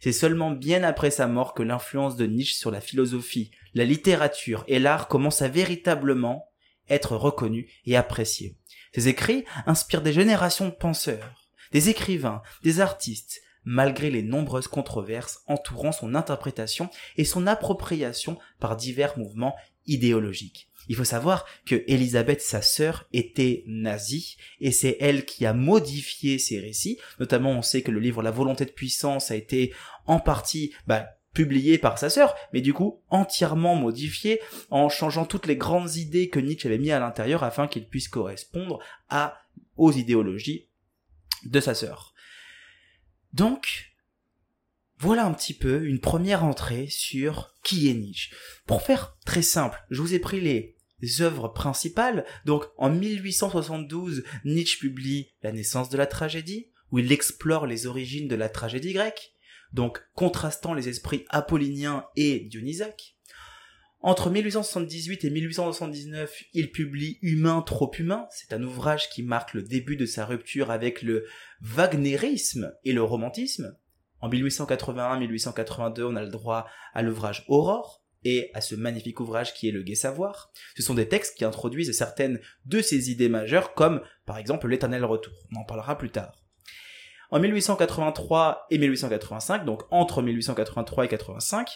C'est 0.03 0.11
seulement 0.11 0.51
bien 0.51 0.83
après 0.83 1.11
sa 1.11 1.27
mort 1.27 1.53
que 1.53 1.63
l'influence 1.63 2.17
de 2.17 2.25
Nietzsche 2.25 2.55
sur 2.55 2.71
la 2.71 2.81
philosophie, 2.81 3.51
la 3.73 3.85
littérature 3.85 4.65
et 4.67 4.77
l'art 4.77 5.07
commence 5.07 5.41
à 5.41 5.47
véritablement 5.47 6.51
être 6.89 7.15
reconnue 7.15 7.71
et 7.85 7.95
appréciée. 7.95 8.57
Ses 8.93 9.07
écrits 9.07 9.45
inspirent 9.65 10.01
des 10.01 10.11
générations 10.11 10.67
de 10.67 10.73
penseurs, 10.73 11.47
des 11.71 11.87
écrivains, 11.87 12.41
des 12.63 12.81
artistes, 12.81 13.43
malgré 13.63 14.11
les 14.11 14.23
nombreuses 14.23 14.67
controverses 14.67 15.39
entourant 15.47 15.93
son 15.93 16.15
interprétation 16.15 16.89
et 17.15 17.23
son 17.23 17.47
appropriation 17.47 18.37
par 18.59 18.75
divers 18.75 19.17
mouvements 19.17 19.55
idéologiques. 19.85 20.69
Il 20.89 20.95
faut 20.95 21.03
savoir 21.03 21.45
que 21.65 21.83
Elisabeth, 21.87 22.41
sa 22.41 22.61
sœur, 22.61 23.07
était 23.13 23.63
nazie, 23.67 24.37
et 24.59 24.71
c'est 24.71 24.97
elle 24.99 25.25
qui 25.25 25.45
a 25.45 25.53
modifié 25.53 26.39
ses 26.39 26.59
récits. 26.59 26.99
Notamment, 27.19 27.51
on 27.51 27.61
sait 27.61 27.81
que 27.81 27.91
le 27.91 27.99
livre 27.99 28.21
La 28.21 28.31
volonté 28.31 28.65
de 28.65 28.71
puissance 28.71 29.31
a 29.31 29.35
été 29.35 29.73
en 30.05 30.19
partie 30.19 30.73
bah, 30.87 31.07
publié 31.33 31.77
par 31.77 31.97
sa 31.97 32.09
sœur, 32.09 32.35
mais 32.53 32.61
du 32.61 32.73
coup 32.73 33.01
entièrement 33.09 33.75
modifié 33.75 34.39
en 34.69 34.89
changeant 34.89 35.25
toutes 35.25 35.47
les 35.47 35.57
grandes 35.57 35.95
idées 35.95 36.29
que 36.29 36.39
Nietzsche 36.39 36.67
avait 36.67 36.77
mis 36.77 36.91
à 36.91 36.99
l'intérieur 36.99 37.43
afin 37.43 37.67
qu'il 37.67 37.87
puisse 37.87 38.07
correspondre 38.07 38.79
à 39.09 39.39
aux 39.75 39.91
idéologies 39.91 40.69
de 41.45 41.59
sa 41.59 41.73
sœur. 41.73 42.13
Donc, 43.33 43.93
voilà 44.97 45.25
un 45.25 45.33
petit 45.33 45.55
peu 45.55 45.85
une 45.85 45.99
première 45.99 46.43
entrée 46.43 46.87
sur 46.87 47.55
qui 47.63 47.89
est 47.89 47.93
Nietzsche. 47.93 48.33
Pour 48.67 48.83
faire 48.83 49.17
très 49.25 49.41
simple, 49.41 49.83
je 49.89 50.01
vous 50.01 50.13
ai 50.13 50.19
pris 50.19 50.39
les 50.39 50.72
œuvres 51.21 51.49
principales. 51.49 52.25
Donc, 52.45 52.65
en 52.77 52.89
1872, 52.89 54.23
Nietzsche 54.45 54.79
publie 54.79 55.31
La 55.41 55.51
naissance 55.51 55.89
de 55.89 55.97
la 55.97 56.07
tragédie, 56.07 56.69
où 56.91 56.99
il 56.99 57.11
explore 57.11 57.67
les 57.67 57.87
origines 57.87 58.27
de 58.27 58.35
la 58.35 58.49
tragédie 58.49 58.93
grecque, 58.93 59.33
donc 59.73 60.01
contrastant 60.13 60.73
les 60.73 60.89
esprits 60.89 61.25
apolliniens 61.29 62.05
et 62.15 62.41
dionysaques. 62.41 63.17
Entre 64.05 64.29
1878 64.29 65.23
et 65.23 65.29
1879, 65.29 66.43
il 66.53 66.71
publie 66.71 67.19
Humain 67.21 67.61
trop 67.61 67.89
humain. 67.97 68.27
C'est 68.31 68.53
un 68.53 68.61
ouvrage 68.61 69.09
qui 69.09 69.23
marque 69.23 69.53
le 69.53 69.63
début 69.63 69.95
de 69.95 70.05
sa 70.05 70.25
rupture 70.25 70.71
avec 70.71 71.01
le 71.01 71.25
wagnérisme 71.61 72.73
et 72.83 72.91
le 72.91 73.01
romantisme. 73.01 73.77
En 74.19 74.29
1881-1882, 74.29 76.03
on 76.03 76.15
a 76.17 76.23
le 76.23 76.29
droit 76.29 76.67
à 76.93 77.01
l'ouvrage 77.01 77.45
Aurore 77.47 78.02
et 78.25 78.51
à 78.53 78.61
ce 78.61 78.75
magnifique 78.75 79.19
ouvrage 79.19 79.53
qui 79.53 79.67
est 79.67 79.71
le 79.71 79.83
Gai 79.83 79.95
Savoir. 79.95 80.51
Ce 80.75 80.83
sont 80.83 80.93
des 80.93 81.07
textes 81.07 81.37
qui 81.37 81.45
introduisent 81.45 81.95
certaines 81.97 82.39
de 82.65 82.81
ses 82.81 83.11
idées 83.11 83.29
majeures, 83.29 83.73
comme 83.73 84.01
par 84.25 84.37
exemple 84.37 84.67
l'éternel 84.67 85.05
retour. 85.05 85.33
On 85.51 85.61
en 85.61 85.65
parlera 85.65 85.97
plus 85.97 86.11
tard. 86.11 86.33
En 87.31 87.39
1883 87.39 88.67
et 88.69 88.77
1885, 88.77 89.65
donc 89.65 89.81
entre 89.89 90.21
1883 90.21 91.05
et 91.05 91.07
85, 91.07 91.67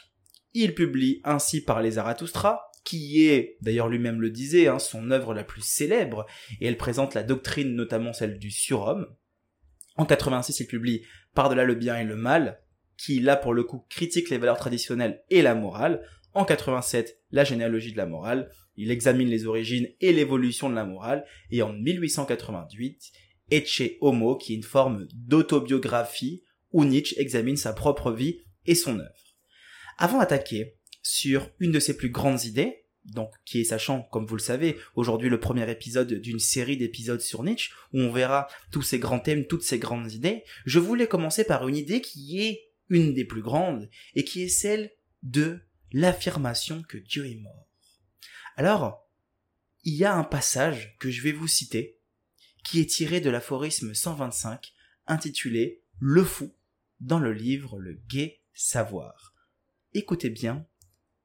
il 0.54 0.76
publie 0.76 1.22
Ainsi 1.24 1.62
par 1.62 1.82
les 1.82 1.92
Zarathustra, 1.92 2.70
qui 2.84 3.28
est, 3.28 3.58
d'ailleurs 3.62 3.90
lui-même 3.90 4.22
le 4.22 4.30
disait, 4.30 4.68
hein, 4.68 4.80
son 4.80 5.12
œuvre 5.12 5.34
la 5.34 5.44
plus 5.44 5.62
célèbre, 5.62 6.26
et 6.62 6.68
elle 6.68 6.78
présente 6.78 7.16
la 7.16 7.24
doctrine, 7.24 7.76
notamment 7.76 8.14
celle 8.14 8.40
du 8.40 8.52
surhomme. 8.52 9.08
En 9.96 10.06
86, 10.06 10.60
il 10.60 10.68
publie 10.68 11.04
Par-delà 11.34 11.66
le 11.66 11.76
bien 11.76 11.98
et 11.98 12.04
le 12.04 12.16
mal, 12.16 12.62
qui 12.98 13.20
là 13.20 13.36
pour 13.36 13.54
le 13.54 13.64
coup 13.64 13.86
critique 13.90 14.30
les 14.30 14.38
valeurs 14.38 14.58
traditionnelles 14.58 15.24
et 15.30 15.42
la 15.42 15.56
morale. 15.56 16.04
En 16.38 16.46
87, 16.46 17.20
la 17.32 17.44
généalogie 17.44 17.94
de 17.94 17.98
la 17.98 18.06
morale, 18.06 18.52
il 18.76 18.92
examine 18.92 19.28
les 19.28 19.48
origines 19.48 19.88
et 20.02 20.14
l'évolution 20.14 20.70
de 20.70 20.76
la 20.76 20.86
morale, 20.86 21.26
et 21.50 21.64
en 21.64 21.74
1888, 21.74 23.12
Ecce 23.50 23.82
Homo, 24.02 24.38
qui 24.38 24.54
est 24.54 24.58
une 24.58 24.62
forme 24.62 25.08
d'autobiographie 25.16 26.44
où 26.74 26.86
Nietzsche 26.86 27.20
examine 27.20 27.58
sa 27.58 27.74
propre 27.74 28.12
vie 28.12 28.44
et 28.68 28.76
son 28.76 29.00
œuvre. 29.00 29.36
Avant 29.98 30.20
d'attaquer 30.20 30.76
sur 31.02 31.50
une 31.58 31.72
de 31.72 31.80
ses 31.80 31.98
plus 31.98 32.12
grandes 32.12 32.44
idées, 32.44 32.84
donc 33.06 33.32
qui 33.44 33.62
est 33.62 33.64
sachant, 33.64 34.04
comme 34.04 34.28
vous 34.28 34.36
le 34.36 34.40
savez, 34.40 34.78
aujourd'hui 34.94 35.30
le 35.30 35.40
premier 35.40 35.68
épisode 35.72 36.14
d'une 36.14 36.38
série 36.38 36.78
d'épisodes 36.78 37.20
sur 37.20 37.42
Nietzsche, 37.42 37.72
où 37.94 38.02
on 38.02 38.12
verra 38.12 38.48
tous 38.72 38.84
ces 38.84 39.00
grands 39.00 39.20
thèmes, 39.20 39.48
toutes 39.48 39.64
ces 39.64 39.80
grandes 39.80 40.12
idées, 40.12 40.44
je 40.68 40.78
voulais 40.78 41.08
commencer 41.08 41.46
par 41.46 41.68
une 41.68 41.78
idée 41.78 42.00
qui 42.00 42.42
est 42.42 42.70
une 42.90 43.16
des 43.16 43.26
plus 43.26 43.42
grandes, 43.42 43.90
et 44.14 44.24
qui 44.24 44.44
est 44.44 44.50
celle 44.50 44.92
de 45.24 45.62
l'affirmation 45.92 46.84
que 46.84 46.98
Dieu 46.98 47.26
est 47.28 47.36
mort. 47.36 47.68
Alors, 48.56 49.08
il 49.84 49.94
y 49.94 50.06
a 50.06 50.16
un 50.16 50.24
passage 50.24 50.98
que 51.00 51.10
je 51.10 51.22
vais 51.22 51.32
vous 51.32 51.48
citer, 51.48 52.00
qui 52.64 52.80
est 52.80 52.90
tiré 52.90 53.22
de 53.22 53.30
l'aphorisme 53.30 53.94
125, 53.94 54.74
intitulé 55.06 55.82
Le 56.00 56.24
fou, 56.24 56.54
dans 57.00 57.20
le 57.20 57.32
livre 57.32 57.80
Le 57.80 57.94
gai 58.10 58.42
savoir. 58.54 59.34
Écoutez 59.94 60.30
bien, 60.30 60.66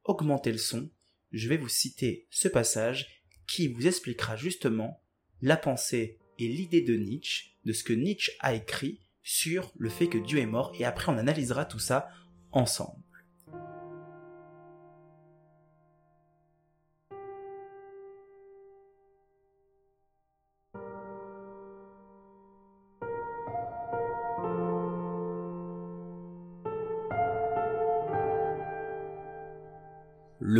augmentez 0.04 0.52
le 0.52 0.58
son, 0.58 0.90
je 1.32 1.48
vais 1.48 1.56
vous 1.56 1.68
citer 1.68 2.26
ce 2.30 2.48
passage 2.48 3.22
qui 3.46 3.68
vous 3.68 3.86
expliquera 3.86 4.36
justement 4.36 5.02
la 5.40 5.56
pensée 5.56 6.18
et 6.38 6.48
l'idée 6.48 6.82
de 6.82 6.94
Nietzsche, 6.94 7.56
de 7.64 7.72
ce 7.72 7.84
que 7.84 7.92
Nietzsche 7.92 8.32
a 8.40 8.54
écrit 8.54 9.00
sur 9.22 9.72
le 9.76 9.88
fait 9.88 10.08
que 10.08 10.18
Dieu 10.18 10.38
est 10.38 10.46
mort, 10.46 10.72
et 10.78 10.84
après 10.84 11.10
on 11.12 11.18
analysera 11.18 11.64
tout 11.64 11.78
ça 11.78 12.08
ensemble. 12.50 13.01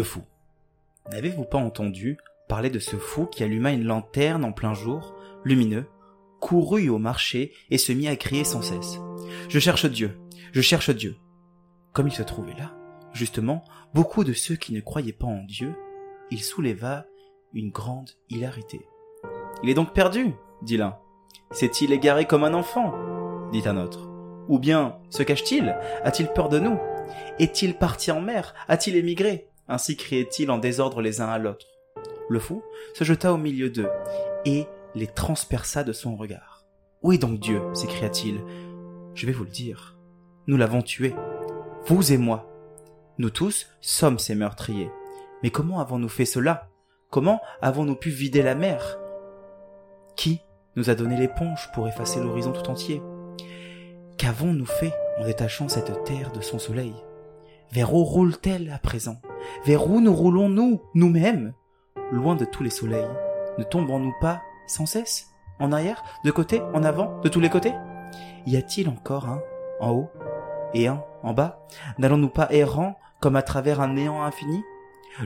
Fou. 0.03 0.23
N'avez-vous 1.11 1.45
pas 1.45 1.59
entendu 1.59 2.19
parler 2.49 2.71
de 2.71 2.79
ce 2.79 2.97
fou 2.97 3.27
qui 3.27 3.43
alluma 3.43 3.73
une 3.73 3.85
lanterne 3.85 4.45
en 4.45 4.53
plein 4.53 4.75
jour, 4.75 5.15
lumineux, 5.45 5.87
courut 6.41 6.89
au 6.89 6.99
marché 6.99 7.53
et 7.71 7.79
se 7.79 7.93
mit 7.93 8.09
à 8.09 8.17
crier 8.17 8.45
sans 8.45 8.63
cesse. 8.63 8.99
Je 9.49 9.59
cherche 9.59 9.87
Dieu, 9.87 10.19
je 10.53 10.61
cherche 10.61 10.91
Dieu. 10.91 11.17
Comme 11.93 12.09
il 12.09 12.15
se 12.15 12.23
trouvait 12.23 12.55
là, 12.59 12.75
justement, 13.13 13.65
beaucoup 13.95 14.25
de 14.25 14.33
ceux 14.33 14.57
qui 14.57 14.73
ne 14.73 14.81
croyaient 14.81 15.13
pas 15.13 15.27
en 15.27 15.45
Dieu, 15.45 15.75
il 16.31 16.43
souleva 16.43 17.07
une 17.53 17.71
grande 17.71 18.11
hilarité. 18.29 18.81
Il 19.63 19.71
est 19.71 19.75
donc 19.75 19.93
perdu, 19.93 20.33
dit 20.63 20.77
l'un. 20.77 20.99
S'est-il 21.51 21.93
égaré 21.93 22.27
comme 22.27 22.45
un 22.45 22.55
enfant 22.55 22.95
dit 23.53 23.63
un 23.67 23.77
autre. 23.77 24.09
Ou 24.49 24.59
bien 24.59 24.99
se 25.11 25.23
cache-t-il? 25.23 25.77
A-t-il 26.03 26.29
peur 26.29 26.49
de 26.49 26.59
nous? 26.59 26.79
Est-il 27.39 27.77
parti 27.77 28.11
en 28.11 28.21
mer? 28.21 28.55
A-t-il 28.69 28.97
émigré? 28.97 29.52
Ainsi 29.69 29.97
criaient-ils 29.97 30.51
en 30.51 30.59
désordre 30.59 31.01
les 31.01 31.21
uns 31.21 31.29
à 31.29 31.39
l'autre. 31.39 31.67
Le 32.29 32.39
fou 32.39 32.63
se 32.95 33.05
jeta 33.05 33.33
au 33.33 33.37
milieu 33.37 33.71
d'eux 33.71 33.91
et 34.45 34.67
les 34.95 35.07
transperça 35.07 35.85
de 35.85 35.93
son 35.93 36.17
regard. 36.17 36.65
Où 37.03 37.13
est 37.13 37.19
donc 37.19 37.41
Dieu? 37.41 37.61
s'écria-t-il. 37.75 38.41
Je 39.15 39.27
vais 39.27 39.33
vous 39.33 39.45
le 39.45 39.51
dire. 39.51 39.97
Nous 40.47 40.57
l'avons 40.57 40.83
tué. 40.83 41.15
Vous 41.87 42.13
et 42.13 42.19
moi. 42.19 42.49
Nous 43.19 43.31
tous 43.31 43.67
sommes 43.81 44.19
ces 44.19 44.35
meurtriers. 44.35 44.91
Mais 45.43 45.51
comment 45.51 45.81
avons-nous 45.81 46.09
fait 46.09 46.25
cela? 46.25 46.69
Comment 47.11 47.41
avons-nous 47.61 47.97
pu 47.97 48.11
vider 48.11 48.43
la 48.43 48.55
mer? 48.55 48.99
Qui 50.17 50.41
nous 50.77 50.91
a 50.91 50.95
donné 50.95 51.17
l'éponge 51.17 51.71
pour 51.75 51.89
effacer 51.89 52.21
l'horizon 52.21 52.53
tout 52.53 52.71
entier? 52.71 53.03
Qu'avons-nous 54.17 54.67
fait 54.67 54.95
en 55.19 55.25
détachant 55.25 55.69
cette 55.69 56.05
terre 56.05 56.33
de 56.33 56.41
son 56.41 56.59
soleil? 56.59 56.95
Vers 57.73 57.95
où 57.95 58.05
roule-t-elle 58.05 58.71
à 58.71 58.79
présent? 58.79 59.21
Vers 59.65 59.89
où 59.89 60.01
nous 60.01 60.15
roulons-nous, 60.15 60.81
nous-mêmes. 60.95 61.55
Loin 62.11 62.37
de 62.37 62.45
tous 62.45 62.63
les 62.63 62.71
soleils, 62.71 63.09
ne 63.59 63.65
tombons-nous 63.65 64.15
pas 64.21 64.43
sans 64.67 64.87
cesse 64.87 65.29
En 65.59 65.73
arrière 65.73 66.03
De 66.25 66.31
côté 66.31 66.61
En 66.75 66.85
avant 66.85 67.21
De 67.21 67.29
tous 67.29 67.41
les 67.41 67.51
côtés? 67.51 67.73
Y 68.47 68.57
a-t-il 68.57 68.89
encore 68.89 69.29
un 69.29 69.41
en 69.81 69.91
haut 69.93 70.11
et 70.75 70.89
un 70.89 71.03
en 71.23 71.33
bas? 71.33 71.67
N'allons-nous 71.99 72.29
pas 72.29 72.49
errant 72.51 72.99
comme 73.21 73.37
à 73.37 73.43
travers 73.43 73.81
un 73.81 73.95
néant 73.95 74.23
infini? 74.23 74.63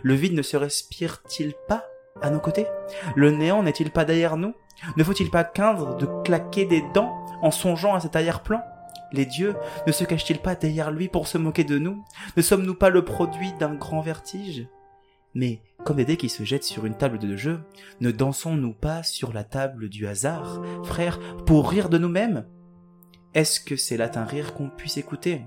Le 0.02 0.14
vide 0.14 0.34
ne 0.34 0.42
se 0.42 0.56
respire-t-il 0.56 1.54
pas 1.68 1.84
à 2.20 2.30
nos 2.30 2.40
côtés? 2.40 2.66
Le 3.14 3.30
néant 3.30 3.62
n'est-il 3.62 3.90
pas 3.90 4.04
derrière 4.04 4.36
nous? 4.36 4.54
Ne 4.96 5.04
faut-il 5.04 5.30
pas 5.30 5.44
craindre 5.44 5.96
de 5.96 6.06
claquer 6.24 6.66
des 6.66 6.82
dents 6.92 7.24
en 7.42 7.50
songeant 7.50 7.94
à 7.94 8.00
cet 8.00 8.16
arrière-plan? 8.16 8.60
Les 9.12 9.26
dieux 9.26 9.54
ne 9.86 9.92
se 9.92 10.04
cachent-ils 10.04 10.38
pas 10.38 10.54
derrière 10.54 10.90
lui 10.90 11.08
pour 11.08 11.26
se 11.28 11.38
moquer 11.38 11.64
de 11.64 11.78
nous? 11.78 12.04
Ne 12.36 12.42
sommes-nous 12.42 12.74
pas 12.74 12.90
le 12.90 13.04
produit 13.04 13.52
d'un 13.58 13.74
grand 13.74 14.00
vertige? 14.00 14.68
Mais, 15.34 15.60
comme 15.84 15.98
des 15.98 16.04
dés 16.04 16.16
qui 16.16 16.28
se 16.28 16.44
jettent 16.44 16.64
sur 16.64 16.86
une 16.86 16.96
table 16.96 17.18
de 17.18 17.36
jeu, 17.36 17.60
ne 18.00 18.10
dansons-nous 18.10 18.72
pas 18.72 19.02
sur 19.02 19.32
la 19.32 19.44
table 19.44 19.88
du 19.88 20.06
hasard, 20.06 20.62
frère, 20.82 21.18
pour 21.44 21.70
rire 21.70 21.88
de 21.88 21.98
nous-mêmes? 21.98 22.46
Est-ce 23.34 23.60
que 23.60 23.76
c'est 23.76 23.98
là 23.98 24.10
un 24.14 24.24
rire 24.24 24.54
qu'on 24.54 24.70
puisse 24.70 24.96
écouter? 24.96 25.42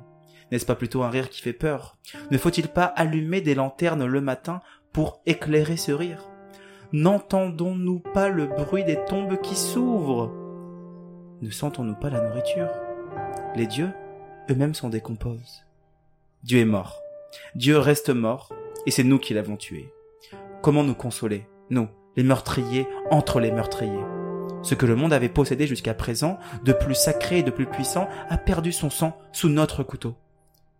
N'est-ce 0.51 0.65
pas 0.65 0.75
plutôt 0.75 1.03
un 1.03 1.09
rire 1.09 1.29
qui 1.29 1.41
fait 1.41 1.53
peur? 1.53 1.97
Ne 2.29 2.37
faut-il 2.37 2.67
pas 2.67 2.85
allumer 2.85 3.41
des 3.41 3.55
lanternes 3.55 4.05
le 4.05 4.21
matin 4.21 4.61
pour 4.93 5.21
éclairer 5.25 5.77
ce 5.77 5.91
rire? 5.91 6.29
N'entendons-nous 6.91 7.99
pas 7.99 8.29
le 8.29 8.45
bruit 8.45 8.83
des 8.83 9.03
tombes 9.05 9.39
qui 9.41 9.55
s'ouvrent? 9.55 10.31
Ne 11.41 11.49
sentons-nous 11.49 11.95
pas 11.95 12.09
la 12.09 12.21
nourriture? 12.21 12.69
Les 13.55 13.67
dieux 13.67 13.91
eux-mêmes 14.49 14.73
s'en 14.73 14.89
décomposent. 14.89 15.65
Dieu 16.43 16.59
est 16.59 16.65
mort. 16.65 17.01
Dieu 17.55 17.77
reste 17.77 18.09
mort, 18.09 18.49
et 18.85 18.91
c'est 18.91 19.03
nous 19.03 19.19
qui 19.19 19.33
l'avons 19.33 19.57
tué. 19.57 19.93
Comment 20.61 20.83
nous 20.83 20.95
consoler, 20.95 21.47
nous, 21.69 21.87
les 22.15 22.23
meurtriers 22.23 22.87
entre 23.11 23.39
les 23.39 23.51
meurtriers 23.51 24.03
Ce 24.63 24.75
que 24.75 24.85
le 24.85 24.95
monde 24.95 25.13
avait 25.13 25.29
possédé 25.29 25.67
jusqu'à 25.67 25.93
présent, 25.93 26.39
de 26.63 26.73
plus 26.73 26.95
sacré 26.95 27.39
et 27.39 27.43
de 27.43 27.51
plus 27.51 27.67
puissant, 27.67 28.07
a 28.29 28.37
perdu 28.37 28.71
son 28.71 28.89
sang 28.89 29.17
sous 29.31 29.49
notre 29.49 29.83
couteau. 29.83 30.15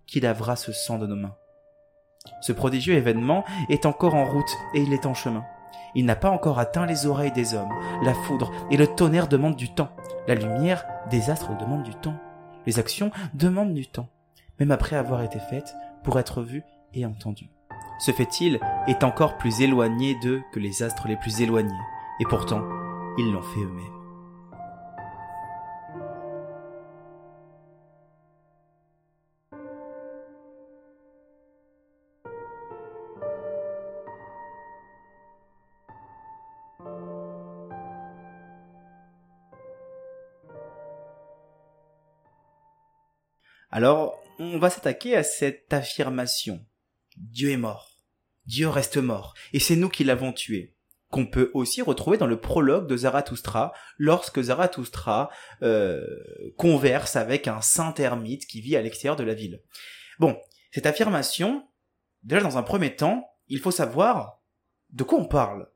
Qui 0.08 0.20
lavera 0.20 0.56
ce 0.56 0.72
sang 0.72 0.98
de 0.98 1.06
nos 1.06 1.16
mains? 1.16 1.36
Ce 2.42 2.52
prodigieux 2.52 2.96
événement 2.96 3.46
est 3.70 3.86
encore 3.86 4.16
en 4.16 4.26
route 4.26 4.52
et 4.74 4.82
il 4.82 4.94
est 4.94 5.06
en 5.06 5.14
chemin. 5.14 5.44
Il 5.96 6.06
n'a 6.06 6.16
pas 6.16 6.30
encore 6.30 6.60
atteint 6.60 6.86
les 6.86 7.06
oreilles 7.06 7.32
des 7.32 7.54
hommes. 7.54 7.74
La 8.04 8.14
foudre 8.14 8.52
et 8.72 8.78
le 8.78 8.88
tonnerre 8.88 9.28
demandent 9.28 9.56
du 9.56 9.74
temps. 9.74 9.96
La 10.28 10.36
lumière 10.36 10.86
des 11.10 11.30
astres 11.30 11.58
demandent 11.58 11.84
du 11.84 11.96
temps. 11.96 12.16
Les 12.66 12.80
actions 12.80 13.12
demandent 13.34 13.74
du 13.74 13.88
temps, 13.88 14.10
même 14.60 14.72
après 14.72 14.96
avoir 14.96 15.22
été 15.24 15.40
faites, 15.40 15.74
pour 16.04 16.20
être 16.20 16.42
vues 16.42 16.64
et 16.94 17.06
entendues. 17.06 17.50
Ce 18.00 18.12
fait-il 18.12 18.60
est 18.88 19.04
encore 19.04 19.38
plus 19.38 19.62
éloigné 19.62 20.16
d'eux 20.22 20.42
que 20.54 20.60
les 20.60 20.84
astres 20.84 21.08
les 21.08 21.18
plus 21.18 21.42
éloignés, 21.42 21.74
et 22.20 22.26
pourtant, 22.26 22.64
ils 23.18 23.32
l'ont 23.32 23.42
fait 23.42 23.62
eux-mêmes. 23.62 23.99
On 44.60 44.62
va 44.62 44.70
s'attaquer 44.70 45.16
à 45.16 45.24
cette 45.24 45.72
affirmation. 45.72 46.60
Dieu 47.16 47.52
est 47.52 47.58
mort. 47.58 47.96
Dieu 48.46 48.68
reste 48.68 48.98
mort. 48.98 49.34
Et 49.54 49.60
c'est 49.60 49.78
nous 49.78 49.88
qui 49.88 50.04
l'avons 50.04 50.34
tué. 50.34 50.76
Qu'on 51.12 51.26
peut 51.26 51.50
aussi 51.54 51.82
retrouver 51.82 52.18
dans 52.18 52.28
le 52.28 52.42
prologue 52.42 52.86
de 52.86 52.98
Zarathustra, 52.98 53.72
lorsque 53.98 54.42
Zarathustra 54.42 55.30
euh, 55.62 56.06
converse 56.58 57.16
avec 57.16 57.48
un 57.48 57.62
saint 57.62 57.94
ermite 57.94 58.48
qui 58.48 58.60
vit 58.60 58.76
à 58.76 58.82
l'extérieur 58.82 59.16
de 59.16 59.24
la 59.24 59.34
ville. 59.34 59.62
Bon, 60.20 60.38
cette 60.74 60.88
affirmation, 60.88 61.66
déjà 62.24 62.42
dans 62.42 62.58
un 62.58 62.64
premier 62.64 62.98
temps, 62.98 63.30
il 63.48 63.60
faut 63.60 63.72
savoir 63.72 64.42
de 64.90 65.04
quoi 65.04 65.20
on 65.20 65.26
parle. 65.26 65.70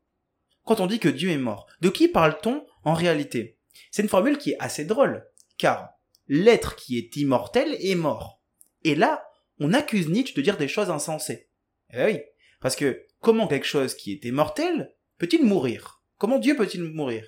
Quand 0.65 0.81
on 0.81 0.87
dit 0.87 0.99
que 0.99 1.07
Dieu 1.07 1.29
est 1.29 1.37
mort, 1.37 1.67
de 1.79 1.87
qui 1.87 2.09
parle-t-on 2.09 2.65
en 2.83 2.93
réalité? 2.93 3.57
C'est 3.91 4.01
une 4.03 4.09
formule 4.09 4.37
qui 4.37 4.51
est 4.51 4.59
assez 4.59 4.83
drôle, 4.83 5.25
car 5.57 5.87
l'être 6.27 6.75
qui 6.75 6.97
est 6.97 7.15
immortel 7.15 7.77
est 7.79 7.95
mort. 7.95 8.42
Et 8.83 8.95
là, 8.95 9.25
on 9.59 9.73
accuse 9.73 10.09
Nietzsche 10.09 10.33
de 10.35 10.41
dire 10.41 10.57
des 10.57 10.67
choses 10.67 10.89
insensées. 10.89 11.47
Eh 11.93 12.03
oui, 12.03 12.19
parce 12.59 12.75
que 12.75 13.05
comment 13.19 13.47
quelque 13.47 13.65
chose 13.65 13.95
qui 13.95 14.11
est 14.11 14.25
immortel 14.25 14.93
peut-il 15.17 15.43
mourir? 15.43 16.01
Comment 16.17 16.39
Dieu 16.39 16.55
peut-il 16.55 16.83
mourir? 16.83 17.25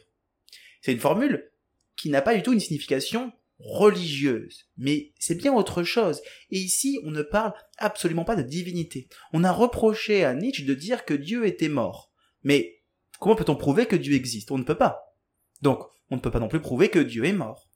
C'est 0.82 0.92
une 0.92 1.00
formule 1.00 1.52
qui 1.96 2.10
n'a 2.10 2.22
pas 2.22 2.36
du 2.36 2.44
tout 2.44 2.54
une 2.54 2.60
signification 2.60 3.32
religieuse, 3.60 4.68
mais 4.78 5.14
c'est 5.18 5.36
bien 5.36 5.54
autre 5.54 5.84
chose. 5.84 6.22
Et 6.52 6.60
ici, 6.60 7.00
on 7.04 7.12
ne 7.12 7.22
parle 7.22 7.54
absolument 7.78 8.26
pas 8.26 8.36
de 8.36 8.42
divinité. 8.42 9.08
On 9.34 9.44
a 9.44 9.52
reproché 9.52 10.26
à 10.26 10.34
Nietzsche 10.34 10.66
de 10.66 10.74
dire 10.74 11.06
que 11.06 11.14
Dieu 11.14 11.46
était 11.46 11.70
mort. 11.70 12.12
Mais 12.44 12.82
comment 13.20 13.36
peut-on 13.36 13.56
prouver 13.56 13.86
que 13.86 13.96
Dieu 13.96 14.14
existe? 14.14 14.52
On 14.52 14.58
ne 14.58 14.64
peut 14.64 14.78
pas. 14.78 15.16
Donc, 15.62 15.80
on 16.10 16.16
ne 16.16 16.22
peut 16.22 16.32
pas 16.32 16.40
non 16.40 16.48
plus 16.48 16.60
prouver 16.60 16.90
que 16.90 17.00
Dieu 17.00 17.24
est 17.26 17.34
mort. 17.34 17.70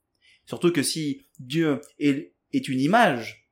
Surtout 0.45 0.71
que 0.71 0.83
si 0.83 1.25
Dieu 1.39 1.79
est, 2.00 2.33
une 2.53 2.79
image, 2.79 3.49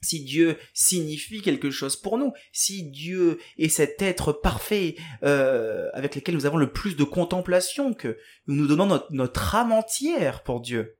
si 0.00 0.24
Dieu 0.24 0.56
signifie 0.72 1.42
quelque 1.42 1.70
chose 1.70 1.96
pour 1.96 2.18
nous, 2.18 2.32
si 2.52 2.90
Dieu 2.90 3.38
est 3.58 3.68
cet 3.68 4.00
être 4.00 4.32
parfait 4.32 4.96
euh, 5.22 5.90
avec 5.92 6.14
lequel 6.14 6.34
nous 6.34 6.46
avons 6.46 6.56
le 6.56 6.72
plus 6.72 6.96
de 6.96 7.04
contemplation, 7.04 7.92
que 7.92 8.18
nous 8.46 8.54
nous 8.54 8.66
donnons 8.66 8.86
notre, 8.86 9.12
notre 9.12 9.54
âme 9.54 9.72
entière 9.72 10.42
pour 10.42 10.60
Dieu, 10.60 10.96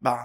ben, 0.00 0.18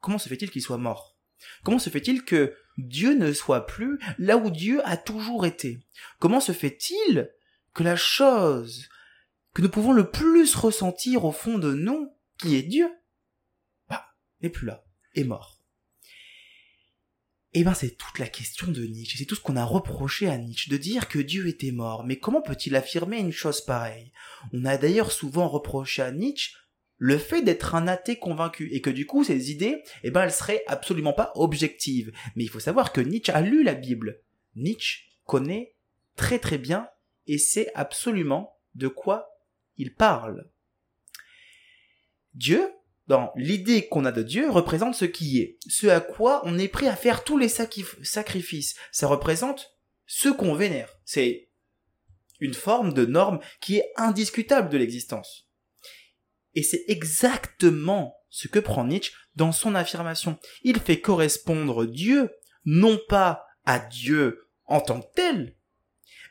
comment 0.00 0.18
se 0.18 0.28
fait-il 0.28 0.50
qu'il 0.50 0.62
soit 0.62 0.78
mort? 0.78 1.16
Comment 1.64 1.78
se 1.78 1.90
fait-il 1.90 2.24
que 2.24 2.54
Dieu 2.78 3.14
ne 3.14 3.32
soit 3.32 3.66
plus 3.66 3.98
là 4.18 4.36
où 4.36 4.50
Dieu 4.50 4.80
a 4.86 4.96
toujours 4.96 5.46
été? 5.46 5.80
Comment 6.18 6.40
se 6.40 6.52
fait-il 6.52 7.30
que 7.74 7.82
la 7.82 7.96
chose 7.96 8.88
que 9.54 9.62
nous 9.62 9.68
pouvons 9.68 9.92
le 9.92 10.10
plus 10.10 10.54
ressentir 10.54 11.24
au 11.24 11.32
fond 11.32 11.58
de 11.58 11.72
nous, 11.72 12.14
qui 12.38 12.56
est 12.56 12.62
Dieu, 12.62 12.88
n'est 14.40 14.50
plus 14.50 14.66
là, 14.66 14.84
est 15.14 15.24
mort? 15.24 15.59
Eh 17.52 17.64
ben, 17.64 17.74
c'est 17.74 17.96
toute 17.96 18.20
la 18.20 18.28
question 18.28 18.68
de 18.68 18.84
Nietzsche, 18.84 19.18
c'est 19.18 19.24
tout 19.24 19.34
ce 19.34 19.40
qu'on 19.40 19.56
a 19.56 19.64
reproché 19.64 20.28
à 20.28 20.38
Nietzsche, 20.38 20.70
de 20.70 20.76
dire 20.76 21.08
que 21.08 21.18
Dieu 21.18 21.48
était 21.48 21.72
mort. 21.72 22.04
Mais 22.04 22.16
comment 22.16 22.42
peut-il 22.42 22.76
affirmer 22.76 23.18
une 23.18 23.32
chose 23.32 23.60
pareille? 23.60 24.12
On 24.52 24.64
a 24.64 24.76
d'ailleurs 24.76 25.10
souvent 25.10 25.48
reproché 25.48 26.02
à 26.02 26.12
Nietzsche 26.12 26.52
le 26.96 27.18
fait 27.18 27.42
d'être 27.42 27.74
un 27.74 27.88
athée 27.88 28.18
convaincu, 28.18 28.68
et 28.72 28.80
que 28.80 28.90
du 28.90 29.06
coup, 29.06 29.24
ses 29.24 29.50
idées, 29.50 29.82
eh 30.04 30.10
ben, 30.10 30.22
elles 30.22 30.32
seraient 30.32 30.62
absolument 30.66 31.14
pas 31.14 31.32
objectives. 31.34 32.12
Mais 32.36 32.44
il 32.44 32.50
faut 32.50 32.60
savoir 32.60 32.92
que 32.92 33.00
Nietzsche 33.00 33.32
a 33.32 33.40
lu 33.40 33.64
la 33.64 33.74
Bible. 33.74 34.20
Nietzsche 34.54 35.06
connaît 35.24 35.74
très 36.14 36.38
très 36.38 36.58
bien, 36.58 36.88
et 37.26 37.38
sait 37.38 37.70
absolument 37.74 38.58
de 38.74 38.88
quoi 38.88 39.28
il 39.76 39.94
parle. 39.94 40.50
Dieu, 42.34 42.70
l'idée 43.36 43.88
qu'on 43.88 44.04
a 44.04 44.12
de 44.12 44.22
Dieu 44.22 44.50
représente 44.50 44.94
ce 44.94 45.04
qui 45.04 45.40
est, 45.40 45.58
ce 45.68 45.86
à 45.86 46.00
quoi 46.00 46.42
on 46.44 46.58
est 46.58 46.68
prêt 46.68 46.88
à 46.88 46.96
faire 46.96 47.24
tous 47.24 47.38
les 47.38 47.48
sacrifices. 47.48 48.76
Ça 48.92 49.06
représente 49.06 49.76
ce 50.06 50.28
qu'on 50.28 50.54
vénère. 50.54 50.96
C'est 51.04 51.48
une 52.40 52.54
forme 52.54 52.92
de 52.92 53.04
norme 53.04 53.40
qui 53.60 53.76
est 53.76 53.92
indiscutable 53.96 54.70
de 54.70 54.78
l'existence. 54.78 55.48
Et 56.54 56.62
c'est 56.62 56.84
exactement 56.88 58.16
ce 58.28 58.48
que 58.48 58.58
prend 58.58 58.84
Nietzsche 58.84 59.12
dans 59.36 59.52
son 59.52 59.74
affirmation. 59.74 60.38
Il 60.62 60.80
fait 60.80 61.00
correspondre 61.00 61.86
Dieu, 61.86 62.30
non 62.64 62.98
pas 63.08 63.46
à 63.64 63.78
Dieu 63.78 64.48
en 64.66 64.80
tant 64.80 65.00
que 65.00 65.14
tel, 65.14 65.54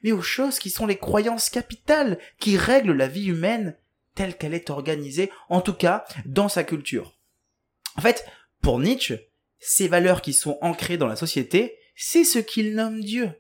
mais 0.04 0.12
aux 0.12 0.22
choses 0.22 0.60
qui 0.60 0.70
sont 0.70 0.88
les 0.88 0.98
croyances 0.98 1.50
capitales 1.50 2.20
qui 2.40 2.58
règlent 2.58 2.94
la 2.94 3.08
vie 3.08 3.28
humaine 3.28 3.78
telle 4.20 4.38
qu'elle 4.38 4.54
est 4.54 4.70
organisée, 4.70 5.32
en 5.48 5.62
tout 5.62 5.74
cas 5.74 6.04
dans 6.26 6.50
sa 6.50 6.66
culture. 6.66 7.18
En 7.96 8.02
fait, 8.02 8.26
pour 8.62 8.78
Nietzsche, 8.78 9.16
ces 9.60 9.88
valeurs 9.88 10.22
qui 10.22 10.34
sont 10.34 10.58
ancrées 10.60 10.98
dans 10.98 11.08
la 11.08 11.16
société, 11.16 11.78
c'est 11.96 12.26
ce 12.26 12.40
qu'il 12.40 12.76
nomme 12.76 13.00
Dieu. 13.00 13.32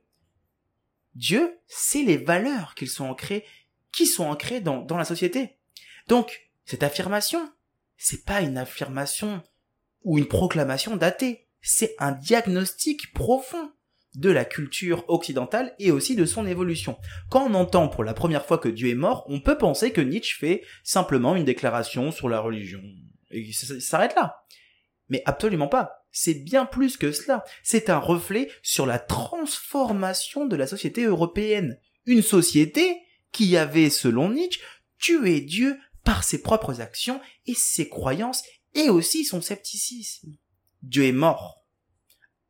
Dieu, 1.16 1.60
c'est 1.68 2.04
les 2.04 2.16
valeurs 2.16 2.76
qui 2.76 2.88
sont 2.88 3.04
ancrées, 3.04 3.44
qui 3.92 4.06
sont 4.06 4.24
ancrées 4.24 4.62
dans, 4.62 4.78
dans 4.78 4.96
la 4.96 5.04
société. 5.04 5.58
Donc, 6.08 6.50
cette 6.64 6.84
affirmation, 6.84 7.52
c'est 7.98 8.24
pas 8.24 8.40
une 8.40 8.58
affirmation 8.58 9.44
ou 10.06 10.18
une 10.18 10.30
proclamation 10.30 10.96
datée, 10.96 11.50
c'est 11.62 11.94
un 12.00 12.14
diagnostic 12.14 13.12
profond 13.12 13.70
de 14.16 14.30
la 14.30 14.46
culture 14.46 15.06
occidentale 15.08 15.76
et 15.80 15.92
aussi 15.92 16.16
de 16.16 16.26
son 16.26 16.48
évolution. 16.48 16.98
Quand 17.30 17.50
on 17.50 17.54
entend 17.54 17.88
pour 17.88 18.04
la 18.04 18.14
première 18.14 18.46
fois 18.46 18.58
que 18.58 18.70
Dieu 18.70 18.90
est 18.90 18.96
mort, 18.96 19.26
on 19.28 19.40
peut 19.40 19.58
penser 19.58 19.92
que 19.92 20.02
Nietzsche 20.02 20.38
fait 20.38 20.64
simplement 20.84 21.36
une 21.36 21.46
déclaration 21.46 22.12
sur 22.12 22.30
la 22.30 22.40
religion. 22.40 22.82
Et 23.32 23.52
ça 23.54 23.80
s'arrête 23.80 24.16
là. 24.16 24.44
Mais 25.10 25.22
absolument 25.26 25.68
pas. 25.68 26.06
C'est 26.12 26.34
bien 26.34 26.66
plus 26.66 26.98
que 26.98 27.12
cela. 27.12 27.44
C'est 27.64 27.90
un 27.90 28.00
reflet 28.00 28.50
sur 28.64 28.86
la 28.86 29.00
transformation 29.00 30.46
de 30.46 30.56
la 30.56 30.66
société 30.66 31.04
européenne. 31.04 31.80
Une 32.06 32.24
société 32.24 32.98
qui 33.32 33.58
avait, 33.58 33.92
selon 33.92 34.32
Nietzsche, 34.32 34.62
tué 34.98 35.42
Dieu 35.42 35.78
par 36.04 36.24
ses 36.24 36.42
propres 36.42 36.82
actions 36.82 37.22
et 37.46 37.54
ses 37.54 37.88
croyances 37.88 38.44
et 38.74 38.90
aussi 38.90 39.24
son 39.24 39.42
scepticisme. 39.42 40.36
Dieu 40.82 41.06
est 41.06 41.12
mort 41.12 41.59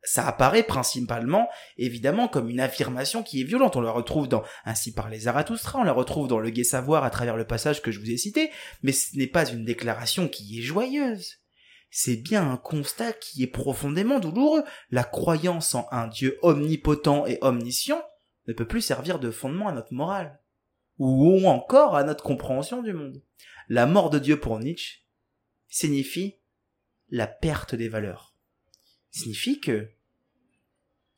ça 0.02 0.26
apparaît 0.26 0.62
principalement, 0.62 1.48
évidemment, 1.76 2.28
comme 2.28 2.48
une 2.48 2.60
affirmation 2.60 3.22
qui 3.22 3.40
est 3.40 3.44
violente. 3.44 3.76
On 3.76 3.80
la 3.80 3.90
retrouve 3.90 4.28
dans 4.28 4.42
Ainsi 4.64 4.94
par 4.94 5.08
les 5.08 5.20
Zarathustra, 5.20 5.78
on 5.78 5.84
la 5.84 5.92
retrouve 5.92 6.26
dans 6.26 6.38
Le 6.38 6.50
Gai 6.50 6.64
Savoir 6.64 7.04
à 7.04 7.10
travers 7.10 7.36
le 7.36 7.46
passage 7.46 7.82
que 7.82 7.90
je 7.90 8.00
vous 8.00 8.10
ai 8.10 8.16
cité, 8.16 8.50
mais 8.82 8.92
ce 8.92 9.16
n'est 9.16 9.26
pas 9.26 9.48
une 9.48 9.64
déclaration 9.64 10.28
qui 10.28 10.58
est 10.58 10.62
joyeuse. 10.62 11.36
C'est 11.90 12.16
bien 12.16 12.50
un 12.50 12.56
constat 12.56 13.12
qui 13.12 13.42
est 13.42 13.48
profondément 13.48 14.20
douloureux. 14.20 14.64
La 14.90 15.04
croyance 15.04 15.74
en 15.74 15.86
un 15.90 16.06
Dieu 16.06 16.38
omnipotent 16.42 17.26
et 17.26 17.38
omniscient 17.42 18.02
ne 18.46 18.52
peut 18.52 18.66
plus 18.66 18.80
servir 18.80 19.18
de 19.18 19.30
fondement 19.30 19.68
à 19.68 19.72
notre 19.72 19.92
morale, 19.92 20.40
ou 20.98 21.46
encore 21.46 21.96
à 21.96 22.04
notre 22.04 22.24
compréhension 22.24 22.82
du 22.82 22.92
monde. 22.92 23.22
La 23.68 23.86
mort 23.86 24.10
de 24.10 24.18
Dieu 24.18 24.40
pour 24.40 24.58
Nietzsche 24.58 25.04
signifie 25.68 26.38
la 27.10 27.26
perte 27.26 27.74
des 27.74 27.88
valeurs 27.88 28.29
signifie 29.10 29.60
que 29.60 29.90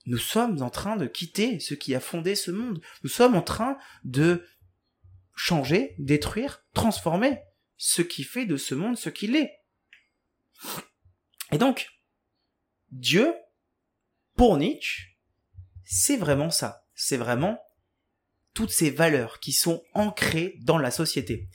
nous 0.07 0.19
sommes 0.19 0.63
en 0.63 0.71
train 0.71 0.97
de 0.97 1.07
quitter 1.07 1.61
ce 1.61 1.75
qui 1.75 1.95
a 1.95 2.01
fondé 2.01 2.35
ce 2.35 2.51
monde. 2.51 2.81
Nous 3.05 3.11
sommes 3.11 3.37
en 3.37 3.43
train 3.43 3.79
de 4.05 4.45
changer, 5.35 5.95
détruire, 5.99 6.65
transformer 6.75 7.39
ce 7.77 8.03
qui 8.03 8.25
fait 8.25 8.47
de 8.47 8.57
ce 8.57 8.75
monde 8.75 8.97
ce 8.97 9.11
qu'il 9.11 9.37
est. 9.37 9.53
Et 11.53 11.59
donc, 11.59 11.89
Dieu, 12.91 13.33
pour 14.37 14.57
Nietzsche, 14.57 15.19
c'est 15.85 16.17
vraiment 16.17 16.51
ça. 16.51 16.87
C'est 16.95 17.17
vraiment 17.17 17.59
toutes 18.55 18.71
ces 18.71 18.91
valeurs 18.91 19.41
qui 19.41 19.53
sont 19.53 19.83
ancrées 19.95 20.57
dans 20.63 20.79
la 20.79 20.91
société. 20.91 21.49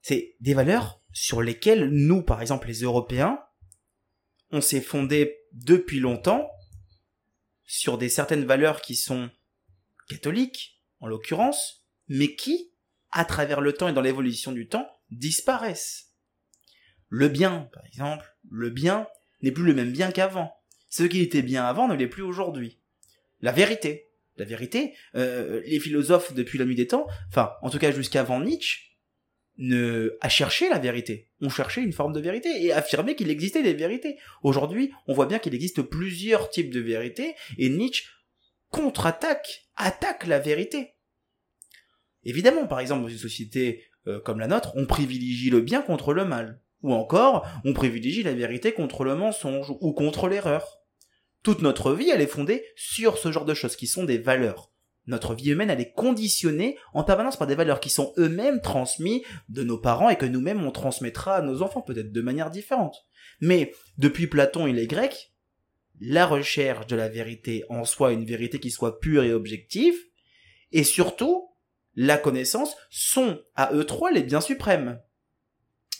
C'est 0.00 0.36
des 0.40 0.54
valeurs 0.54 1.00
sur 1.12 1.42
lesquelles 1.42 1.88
nous, 1.88 2.22
par 2.22 2.40
exemple 2.40 2.68
les 2.68 2.80
Européens, 2.82 3.40
on 4.50 4.60
s'est 4.60 4.80
fondé 4.80 5.41
depuis 5.52 6.00
longtemps 6.00 6.50
sur 7.64 7.98
des 7.98 8.08
certaines 8.08 8.44
valeurs 8.44 8.82
qui 8.82 8.94
sont 8.94 9.30
catholiques, 10.08 10.80
en 11.00 11.06
l'occurrence, 11.06 11.84
mais 12.08 12.34
qui, 12.34 12.72
à 13.10 13.24
travers 13.24 13.60
le 13.60 13.72
temps 13.72 13.88
et 13.88 13.92
dans 13.92 14.00
l'évolution 14.00 14.52
du 14.52 14.68
temps, 14.68 14.88
disparaissent. 15.10 16.12
Le 17.08 17.28
bien, 17.28 17.68
par 17.72 17.84
exemple, 17.86 18.36
le 18.50 18.70
bien 18.70 19.06
n'est 19.42 19.52
plus 19.52 19.64
le 19.64 19.74
même 19.74 19.92
bien 19.92 20.12
qu'avant. 20.12 20.54
Ce 20.88 21.02
qui 21.02 21.20
était 21.20 21.42
bien 21.42 21.64
avant 21.64 21.88
ne 21.88 21.94
l'est 21.94 22.06
plus 22.06 22.22
aujourd'hui. 22.22 22.78
La 23.40 23.52
vérité. 23.52 24.10
La 24.36 24.46
vérité, 24.46 24.94
euh, 25.14 25.60
les 25.66 25.78
philosophes 25.78 26.32
depuis 26.32 26.58
la 26.58 26.64
nuit 26.64 26.74
des 26.74 26.86
temps, 26.86 27.06
enfin, 27.28 27.52
en 27.60 27.68
tout 27.68 27.78
cas 27.78 27.92
jusqu'avant 27.92 28.40
Nietzsche, 28.40 28.91
ne 29.62 30.16
a 30.20 30.28
cherché 30.28 30.68
la 30.68 30.78
vérité. 30.78 31.28
On 31.40 31.48
cherchait 31.48 31.82
une 31.82 31.92
forme 31.92 32.12
de 32.12 32.20
vérité 32.20 32.64
et 32.64 32.72
affirmait 32.72 33.14
qu'il 33.14 33.30
existait 33.30 33.62
des 33.62 33.74
vérités. 33.74 34.18
Aujourd'hui, 34.42 34.90
on 35.06 35.14
voit 35.14 35.26
bien 35.26 35.38
qu'il 35.38 35.54
existe 35.54 35.82
plusieurs 35.82 36.50
types 36.50 36.70
de 36.70 36.80
vérités 36.80 37.34
et 37.58 37.70
Nietzsche 37.70 38.04
contre-attaque, 38.70 39.68
attaque 39.76 40.26
la 40.26 40.40
vérité. 40.40 40.94
Évidemment, 42.24 42.66
par 42.66 42.80
exemple, 42.80 43.02
dans 43.02 43.08
une 43.08 43.18
société 43.18 43.84
euh, 44.08 44.20
comme 44.20 44.40
la 44.40 44.48
nôtre, 44.48 44.72
on 44.74 44.86
privilégie 44.86 45.50
le 45.50 45.60
bien 45.60 45.80
contre 45.80 46.12
le 46.12 46.24
mal. 46.24 46.60
Ou 46.82 46.92
encore, 46.92 47.46
on 47.64 47.72
privilégie 47.72 48.24
la 48.24 48.34
vérité 48.34 48.72
contre 48.72 49.04
le 49.04 49.14
mensonge 49.14 49.72
ou 49.80 49.92
contre 49.92 50.28
l'erreur. 50.28 50.80
Toute 51.44 51.62
notre 51.62 51.92
vie, 51.92 52.10
elle 52.10 52.20
est 52.20 52.26
fondée 52.26 52.64
sur 52.74 53.18
ce 53.18 53.30
genre 53.30 53.44
de 53.44 53.54
choses 53.54 53.76
qui 53.76 53.86
sont 53.86 54.04
des 54.04 54.18
valeurs. 54.18 54.71
Notre 55.06 55.34
vie 55.34 55.50
humaine, 55.50 55.70
elle 55.70 55.80
est 55.80 55.92
conditionnée 55.92 56.78
en 56.94 57.02
permanence 57.02 57.36
par 57.36 57.48
des 57.48 57.56
valeurs 57.56 57.80
qui 57.80 57.90
sont 57.90 58.12
eux-mêmes 58.18 58.60
transmises 58.60 59.22
de 59.48 59.64
nos 59.64 59.78
parents 59.78 60.08
et 60.08 60.16
que 60.16 60.26
nous-mêmes 60.26 60.64
on 60.64 60.70
transmettra 60.70 61.36
à 61.36 61.42
nos 61.42 61.62
enfants, 61.62 61.82
peut-être 61.82 62.12
de 62.12 62.20
manière 62.20 62.50
différente. 62.50 62.96
Mais 63.40 63.72
depuis 63.98 64.28
Platon 64.28 64.66
et 64.66 64.72
les 64.72 64.86
Grecs, 64.86 65.32
la 66.00 66.26
recherche 66.26 66.86
de 66.86 66.96
la 66.96 67.08
vérité 67.08 67.64
en 67.68 67.84
soi, 67.84 68.12
une 68.12 68.24
vérité 68.24 68.60
qui 68.60 68.70
soit 68.70 69.00
pure 69.00 69.24
et 69.24 69.32
objective, 69.32 69.94
et 70.70 70.84
surtout 70.84 71.48
la 71.94 72.16
connaissance 72.16 72.74
sont 72.90 73.40
à 73.54 73.72
eux 73.74 73.84
trois 73.84 74.10
les 74.10 74.22
biens 74.22 74.40
suprêmes. 74.40 75.00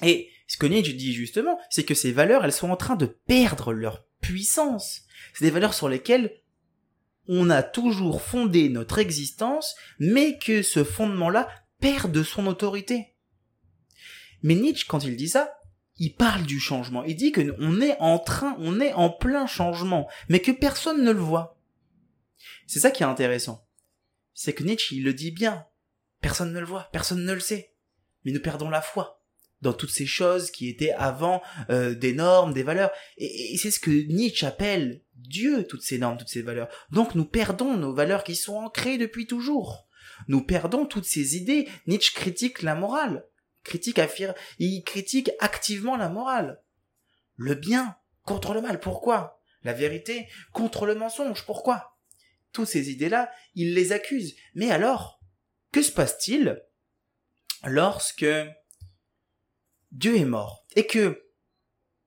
Et 0.02 0.30
ce 0.46 0.56
que 0.56 0.66
Nietzsche 0.66 0.94
dit 0.94 1.12
justement, 1.12 1.58
c'est 1.70 1.84
que 1.84 1.94
ces 1.94 2.12
valeurs, 2.12 2.44
elles 2.44 2.52
sont 2.52 2.70
en 2.70 2.76
train 2.76 2.96
de 2.96 3.06
perdre 3.06 3.72
leur 3.72 4.04
puissance. 4.20 5.02
C'est 5.34 5.44
des 5.44 5.50
valeurs 5.50 5.74
sur 5.74 5.88
lesquelles 5.88 6.41
on 7.34 7.48
a 7.48 7.62
toujours 7.62 8.20
fondé 8.20 8.68
notre 8.68 8.98
existence, 8.98 9.74
mais 9.98 10.38
que 10.38 10.62
ce 10.62 10.84
fondement-là 10.84 11.48
perd 11.80 12.12
de 12.12 12.22
son 12.22 12.46
autorité. 12.46 13.16
Mais 14.42 14.54
Nietzsche, 14.54 14.84
quand 14.86 15.02
il 15.02 15.16
dit 15.16 15.28
ça, 15.28 15.54
il 15.96 16.14
parle 16.14 16.42
du 16.42 16.60
changement. 16.60 17.04
Il 17.04 17.16
dit 17.16 17.32
que 17.32 17.54
on 17.58 17.80
est 17.80 17.96
en 18.00 18.18
train, 18.18 18.54
on 18.58 18.80
est 18.80 18.92
en 18.92 19.08
plein 19.08 19.46
changement, 19.46 20.08
mais 20.28 20.40
que 20.40 20.50
personne 20.50 21.02
ne 21.02 21.10
le 21.10 21.20
voit. 21.20 21.58
C'est 22.66 22.80
ça 22.80 22.90
qui 22.90 23.02
est 23.02 23.06
intéressant. 23.06 23.66
C'est 24.34 24.52
que 24.52 24.64
Nietzsche, 24.64 24.96
il 24.96 25.04
le 25.04 25.14
dit 25.14 25.30
bien. 25.30 25.66
Personne 26.20 26.52
ne 26.52 26.60
le 26.60 26.66
voit, 26.66 26.88
personne 26.92 27.24
ne 27.24 27.32
le 27.32 27.40
sait. 27.40 27.74
Mais 28.24 28.32
nous 28.32 28.42
perdons 28.42 28.68
la 28.68 28.82
foi 28.82 29.22
dans 29.62 29.72
toutes 29.72 29.90
ces 29.90 30.06
choses 30.06 30.50
qui 30.50 30.68
étaient 30.68 30.92
avant 30.92 31.40
euh, 31.70 31.94
des 31.94 32.12
normes, 32.12 32.52
des 32.52 32.64
valeurs. 32.64 32.90
Et, 33.16 33.56
c'est 33.56 33.70
ce 33.70 33.80
que 33.80 33.90
Nietzsche 33.90 34.46
appelle 34.46 35.02
Dieu, 35.28 35.66
toutes 35.66 35.82
ces 35.82 35.98
normes, 35.98 36.18
toutes 36.18 36.28
ces 36.28 36.42
valeurs. 36.42 36.68
Donc 36.90 37.14
nous 37.14 37.24
perdons 37.24 37.76
nos 37.76 37.94
valeurs 37.94 38.24
qui 38.24 38.36
sont 38.36 38.56
ancrées 38.56 38.98
depuis 38.98 39.26
toujours. 39.26 39.88
Nous 40.28 40.44
perdons 40.44 40.86
toutes 40.86 41.04
ces 41.04 41.36
idées. 41.36 41.68
Nietzsche 41.86 42.12
critique 42.14 42.62
la 42.62 42.74
morale. 42.74 43.26
Critique 43.64 43.98
affirme, 43.98 44.34
il 44.58 44.82
critique 44.82 45.30
activement 45.38 45.96
la 45.96 46.08
morale. 46.08 46.62
Le 47.36 47.54
bien 47.54 47.96
contre 48.22 48.54
le 48.54 48.60
mal. 48.60 48.80
Pourquoi? 48.80 49.40
La 49.62 49.72
vérité 49.72 50.28
contre 50.52 50.86
le 50.86 50.94
mensonge. 50.94 51.44
Pourquoi? 51.46 51.96
Toutes 52.52 52.66
ces 52.66 52.90
idées-là, 52.90 53.30
il 53.54 53.74
les 53.74 53.92
accuse. 53.92 54.34
Mais 54.54 54.70
alors, 54.70 55.20
que 55.70 55.82
se 55.82 55.92
passe-t-il 55.92 56.62
lorsque 57.64 58.26
Dieu 59.92 60.16
est 60.16 60.24
mort? 60.24 60.66
Et 60.74 60.86
que 60.86 61.24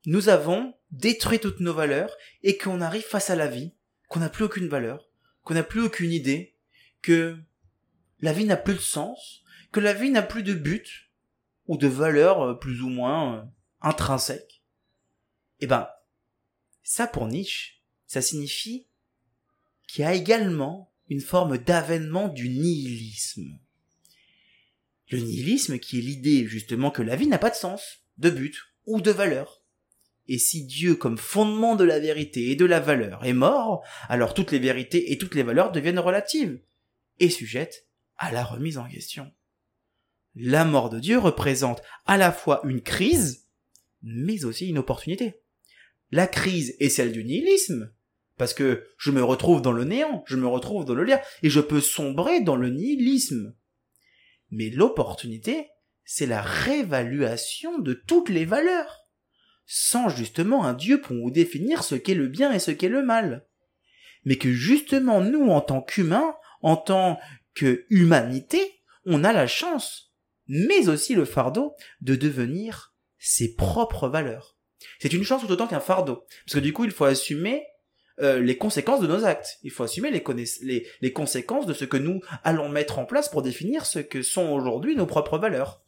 nous 0.06 0.30
avons 0.30 0.75
détruit 0.96 1.40
toutes 1.40 1.60
nos 1.60 1.74
valeurs 1.74 2.16
et 2.44 2.58
qu'on 2.58 2.82
arrive 2.82 3.04
face 3.04 3.30
à 3.30 3.36
la 3.36 3.48
vie, 3.48 3.74
qu'on 4.08 4.20
n'a 4.20 4.30
plus 4.30 4.46
aucune 4.46 4.68
valeur, 4.68 5.10
qu'on 5.44 5.54
n'a 5.54 5.64
plus 5.64 5.82
aucune 5.82 6.12
idée, 6.12 6.56
que 7.02 7.38
la 8.22 8.34
vie 8.34 8.46
n'a 8.46 8.58
plus 8.58 8.76
de 8.76 8.80
sens, 8.80 9.44
que 9.72 9.80
la 9.80 9.94
vie 9.94 10.10
n'a 10.10 10.22
plus 10.22 10.44
de 10.44 10.54
but 10.54 11.12
ou 11.68 11.78
de 11.78 11.88
valeur 11.88 12.42
euh, 12.42 12.54
plus 12.54 12.82
ou 12.82 12.90
moins 12.90 13.36
euh, 13.36 13.44
intrinsèque. 13.82 14.64
Eh 15.60 15.68
ben, 15.68 15.88
ça 16.84 17.08
pour 17.08 17.28
Nietzsche, 17.28 17.82
ça 18.08 18.22
signifie 18.22 18.88
qu'il 19.88 20.04
y 20.04 20.08
a 20.08 20.14
également 20.14 20.94
une 21.10 21.22
forme 21.22 21.58
d'avènement 21.58 22.30
du 22.30 22.50
nihilisme. 22.50 23.60
Le 25.12 25.20
nihilisme 25.20 25.78
qui 25.78 26.00
est 26.00 26.02
l'idée 26.02 26.48
justement 26.48 26.90
que 26.90 27.02
la 27.02 27.16
vie 27.16 27.28
n'a 27.28 27.38
pas 27.38 27.50
de 27.50 27.56
sens, 27.56 28.00
de 28.18 28.30
but 28.30 28.58
ou 28.86 29.02
de 29.02 29.12
valeur. 29.12 29.64
Et 30.28 30.40
si 30.40 30.66
Dieu 30.66 30.96
comme 30.96 31.18
fondement 31.18 31.76
de 31.76 31.84
la 31.84 32.00
vérité 32.00 32.52
et 32.52 32.56
de 32.56 32.66
la 32.66 32.80
valeur 32.80 33.26
est 33.26 33.34
mort, 33.34 33.84
alors 34.10 34.34
toutes 34.34 34.52
les 34.52 34.60
vérités 34.60 35.12
et 35.12 35.18
toutes 35.18 35.36
les 35.36 35.44
valeurs 35.44 35.72
deviennent 35.72 36.00
relatives 36.00 36.60
et 37.20 37.30
sujettes 37.30 37.88
à 38.18 38.32
la 38.32 38.44
remise 38.44 38.78
en 38.78 38.88
question. 38.88 39.32
La 40.36 40.66
mort 40.66 40.90
de 40.90 41.00
Dieu 41.00 41.18
représente 41.18 41.82
à 42.06 42.18
la 42.18 42.32
fois 42.32 42.62
une 42.66 42.82
crise, 42.82 43.48
mais 44.02 44.46
aussi 44.46 44.68
une 44.68 44.80
opportunité. 44.80 45.42
La 46.12 46.28
crise 46.28 46.76
est 46.80 46.90
celle 46.90 47.12
du 47.12 47.24
nihilisme, 47.24 47.94
parce 48.38 48.54
que 48.54 48.86
je 48.98 49.12
me 49.12 49.24
retrouve 49.24 49.62
dans 49.62 49.72
le 49.72 49.86
néant, 49.86 50.24
je 50.28 50.36
me 50.36 50.48
retrouve 50.48 50.86
dans 50.86 50.94
le 50.94 51.04
lien, 51.04 51.20
et 51.42 51.50
je 51.50 51.62
peux 51.62 51.82
sombrer 51.82 52.42
dans 52.42 52.56
le 52.56 52.70
nihilisme. 52.70 53.56
Mais 54.52 54.70
l'opportunité, 54.70 55.70
c'est 56.04 56.28
la 56.28 56.42
réévaluation 56.42 57.80
de 57.80 57.94
toutes 57.94 58.30
les 58.30 58.46
valeurs, 58.46 59.05
sans 59.65 60.10
justement 60.10 60.65
un 60.65 60.73
Dieu 60.73 61.01
pour 61.01 61.15
nous 61.15 61.32
définir 61.32 61.84
ce 61.84 61.95
qu'est 61.95 62.13
le 62.13 62.28
bien 62.28 62.51
et 62.51 62.60
ce 62.60 62.71
qu'est 62.71 62.89
le 62.89 63.04
mal. 63.04 63.45
Mais 64.23 64.38
que 64.38 64.51
justement 64.51 65.21
nous, 65.21 65.49
en 65.49 65.62
tant 65.62 65.82
qu'humains, 65.82 66.36
en 66.62 66.78
tant 66.78 67.19
que 67.54 67.86
humanité, 67.89 68.82
on 69.06 69.23
a 69.23 69.34
la 69.34 69.47
chance, 69.47 70.13
mais 70.47 70.89
aussi 70.89 71.15
le 71.15 71.25
fardeau, 71.25 71.75
de 72.01 72.15
devenir 72.15 72.95
ses 73.17 73.56
propres 73.56 74.08
valeurs. 74.08 74.58
C'est 74.99 75.13
une 75.13 75.23
chance 75.23 75.41
tout 75.41 75.51
autant 75.51 75.67
qu'un 75.67 75.80
fardeau. 75.80 76.25
Parce 76.45 76.56
que 76.56 76.60
du 76.60 76.73
coup, 76.73 76.86
il 76.86 76.91
faut 76.91 77.06
assumer 77.06 77.63
euh, 78.21 78.39
les 78.39 78.58
conséquences 78.58 79.01
de 79.01 79.08
nos 79.08 79.25
actes. 79.25 79.58
Il 79.63 79.71
faut 79.71 79.84
assumer 79.84 80.12
les, 80.12 81.12
conséquences 81.12 81.65
de 81.65 81.73
ce 81.73 81.86
que 81.86 81.97
nous 81.97 82.21
allons 82.43 82.69
mettre 82.69 82.99
en 82.99 83.06
place 83.06 83.30
pour 83.30 83.41
définir 83.41 83.86
ce 83.86 83.99
que 83.99 84.21
sont 84.21 84.49
aujourd'hui 84.49 84.95
nos 84.95 85.06
propres 85.06 85.38
valeurs. 85.38 85.85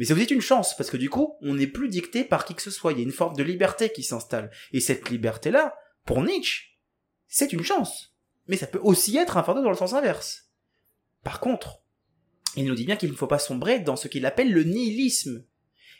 Mais 0.00 0.06
c'est 0.06 0.14
aussi 0.14 0.32
une 0.32 0.40
chance, 0.40 0.74
parce 0.78 0.88
que 0.88 0.96
du 0.96 1.10
coup, 1.10 1.36
on 1.42 1.56
n'est 1.56 1.66
plus 1.66 1.90
dicté 1.90 2.24
par 2.24 2.46
qui 2.46 2.54
que 2.54 2.62
ce 2.62 2.70
soit. 2.70 2.92
Il 2.92 2.98
y 2.98 3.02
a 3.02 3.04
une 3.04 3.12
forme 3.12 3.36
de 3.36 3.42
liberté 3.42 3.92
qui 3.92 4.02
s'installe. 4.02 4.50
Et 4.72 4.80
cette 4.80 5.10
liberté-là, 5.10 5.74
pour 6.06 6.22
Nietzsche, 6.22 6.78
c'est 7.28 7.52
une 7.52 7.62
chance. 7.62 8.16
Mais 8.48 8.56
ça 8.56 8.66
peut 8.66 8.80
aussi 8.82 9.18
être 9.18 9.36
un 9.36 9.42
fardeau 9.42 9.62
dans 9.62 9.68
le 9.68 9.76
sens 9.76 9.92
inverse. 9.92 10.48
Par 11.22 11.38
contre, 11.38 11.82
il 12.56 12.64
nous 12.64 12.74
dit 12.74 12.86
bien 12.86 12.96
qu'il 12.96 13.10
ne 13.10 13.14
faut 13.14 13.26
pas 13.26 13.38
sombrer 13.38 13.80
dans 13.80 13.94
ce 13.94 14.08
qu'il 14.08 14.24
appelle 14.24 14.50
le 14.50 14.64
nihilisme. 14.64 15.44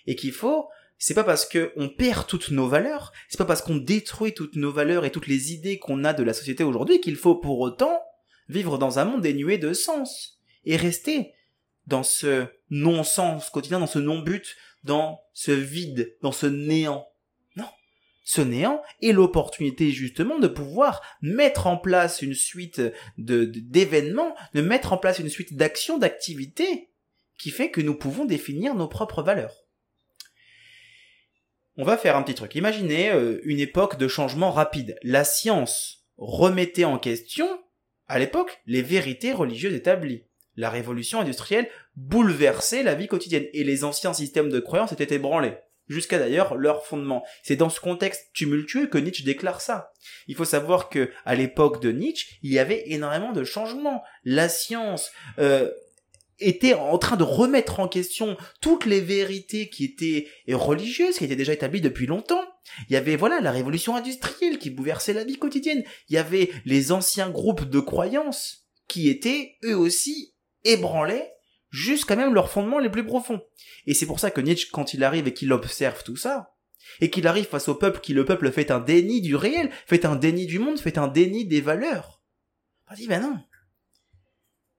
Et 0.06 0.16
qu'il 0.16 0.32
faut 0.32 0.70
c'est 0.96 1.14
pas 1.14 1.24
parce 1.24 1.44
que 1.44 1.74
on 1.76 1.90
perd 1.90 2.26
toutes 2.26 2.50
nos 2.50 2.68
valeurs, 2.68 3.12
c'est 3.28 3.38
pas 3.38 3.44
parce 3.44 3.60
qu'on 3.60 3.76
détruit 3.76 4.32
toutes 4.32 4.56
nos 4.56 4.72
valeurs 4.72 5.04
et 5.04 5.10
toutes 5.10 5.26
les 5.26 5.52
idées 5.52 5.78
qu'on 5.78 6.04
a 6.04 6.14
de 6.14 6.22
la 6.22 6.32
société 6.32 6.64
aujourd'hui 6.64 7.00
qu'il 7.00 7.16
faut 7.16 7.34
pour 7.36 7.60
autant 7.60 8.00
vivre 8.48 8.78
dans 8.78 8.98
un 8.98 9.04
monde 9.04 9.20
dénué 9.20 9.58
de 9.58 9.74
sens 9.74 10.40
et 10.64 10.76
rester 10.76 11.32
dans 11.86 12.02
ce 12.02 12.46
non-sens 12.70 13.50
quotidien, 13.50 13.80
dans 13.80 13.86
ce 13.86 13.98
non-but, 13.98 14.56
dans 14.84 15.20
ce 15.32 15.52
vide, 15.52 16.16
dans 16.22 16.32
ce 16.32 16.46
néant. 16.46 17.06
Non. 17.56 17.68
Ce 18.24 18.40
néant 18.40 18.82
est 19.02 19.12
l'opportunité 19.12 19.90
justement 19.90 20.38
de 20.38 20.48
pouvoir 20.48 21.02
mettre 21.20 21.66
en 21.66 21.76
place 21.76 22.22
une 22.22 22.34
suite 22.34 22.80
de, 23.18 23.44
d'événements, 23.44 24.34
de 24.54 24.62
mettre 24.62 24.92
en 24.92 24.98
place 24.98 25.18
une 25.18 25.28
suite 25.28 25.56
d'actions, 25.56 25.98
d'activités 25.98 26.90
qui 27.38 27.50
fait 27.50 27.70
que 27.70 27.80
nous 27.80 27.94
pouvons 27.94 28.24
définir 28.24 28.74
nos 28.74 28.88
propres 28.88 29.22
valeurs. 29.22 29.64
On 31.76 31.84
va 31.84 31.96
faire 31.96 32.16
un 32.16 32.22
petit 32.22 32.34
truc. 32.34 32.54
Imaginez 32.54 33.10
euh, 33.10 33.40
une 33.44 33.60
époque 33.60 33.96
de 33.96 34.08
changement 34.08 34.50
rapide. 34.50 34.98
La 35.02 35.24
science 35.24 36.04
remettait 36.18 36.84
en 36.84 36.98
question, 36.98 37.48
à 38.06 38.18
l'époque, 38.18 38.60
les 38.66 38.82
vérités 38.82 39.32
religieuses 39.32 39.74
établies. 39.74 40.24
La 40.56 40.70
révolution 40.70 41.20
industrielle 41.20 41.68
bouleversait 41.96 42.82
la 42.82 42.94
vie 42.94 43.08
quotidienne 43.08 43.46
et 43.52 43.64
les 43.64 43.84
anciens 43.84 44.12
systèmes 44.12 44.50
de 44.50 44.60
croyances 44.60 44.92
étaient 44.92 45.14
ébranlés. 45.14 45.56
jusqu'à 45.88 46.20
d'ailleurs 46.20 46.54
leur 46.54 46.86
fondement. 46.86 47.24
C'est 47.42 47.56
dans 47.56 47.68
ce 47.68 47.80
contexte 47.80 48.30
tumultueux 48.32 48.86
que 48.86 48.98
Nietzsche 48.98 49.24
déclare 49.24 49.60
ça. 49.60 49.92
Il 50.28 50.36
faut 50.36 50.44
savoir 50.44 50.88
que 50.88 51.10
à 51.24 51.34
l'époque 51.34 51.82
de 51.82 51.90
Nietzsche, 51.90 52.38
il 52.42 52.52
y 52.52 52.60
avait 52.60 52.84
énormément 52.86 53.32
de 53.32 53.42
changements. 53.42 54.04
La 54.22 54.48
science 54.48 55.10
euh, 55.40 55.68
était 56.40 56.74
en 56.74 56.98
train 56.98 57.16
de 57.16 57.24
remettre 57.24 57.80
en 57.80 57.88
question 57.88 58.36
toutes 58.60 58.86
les 58.86 59.00
vérités 59.00 59.68
qui 59.68 59.84
étaient 59.84 60.28
religieuses, 60.48 61.18
qui 61.18 61.24
étaient 61.24 61.36
déjà 61.36 61.52
établies 61.52 61.80
depuis 61.80 62.06
longtemps. 62.06 62.44
Il 62.88 62.92
y 62.92 62.96
avait 62.96 63.16
voilà 63.16 63.40
la 63.40 63.52
révolution 63.52 63.96
industrielle 63.96 64.58
qui 64.58 64.70
bouleversait 64.70 65.12
la 65.12 65.24
vie 65.24 65.38
quotidienne. 65.38 65.82
Il 66.08 66.14
y 66.14 66.18
avait 66.18 66.50
les 66.64 66.92
anciens 66.92 67.30
groupes 67.30 67.68
de 67.68 67.80
croyances 67.80 68.68
qui 68.88 69.08
étaient 69.08 69.56
eux 69.64 69.76
aussi 69.76 70.34
ébranlés 70.64 71.24
jusqu'à 71.70 72.16
même 72.16 72.34
leurs 72.34 72.50
fondements 72.50 72.78
les 72.78 72.90
plus 72.90 73.04
profonds. 73.04 73.40
Et 73.86 73.94
c'est 73.94 74.06
pour 74.06 74.20
ça 74.20 74.30
que 74.30 74.40
Nietzsche, 74.40 74.68
quand 74.72 74.94
il 74.94 75.04
arrive 75.04 75.28
et 75.28 75.34
qu'il 75.34 75.52
observe 75.52 76.02
tout 76.02 76.16
ça, 76.16 76.54
et 77.00 77.10
qu'il 77.10 77.26
arrive 77.26 77.46
face 77.46 77.68
au 77.68 77.74
peuple, 77.74 78.00
qui 78.00 78.14
le 78.14 78.24
peuple 78.24 78.50
fait 78.50 78.70
un 78.70 78.80
déni 78.80 79.20
du 79.20 79.36
réel, 79.36 79.70
fait 79.86 80.04
un 80.04 80.16
déni 80.16 80.46
du 80.46 80.58
monde, 80.58 80.80
fait 80.80 80.98
un 80.98 81.08
déni 81.08 81.46
des 81.46 81.60
valeurs, 81.60 82.20
il 82.90 82.96
dit, 82.96 83.06
ben 83.06 83.22
non. 83.22 83.38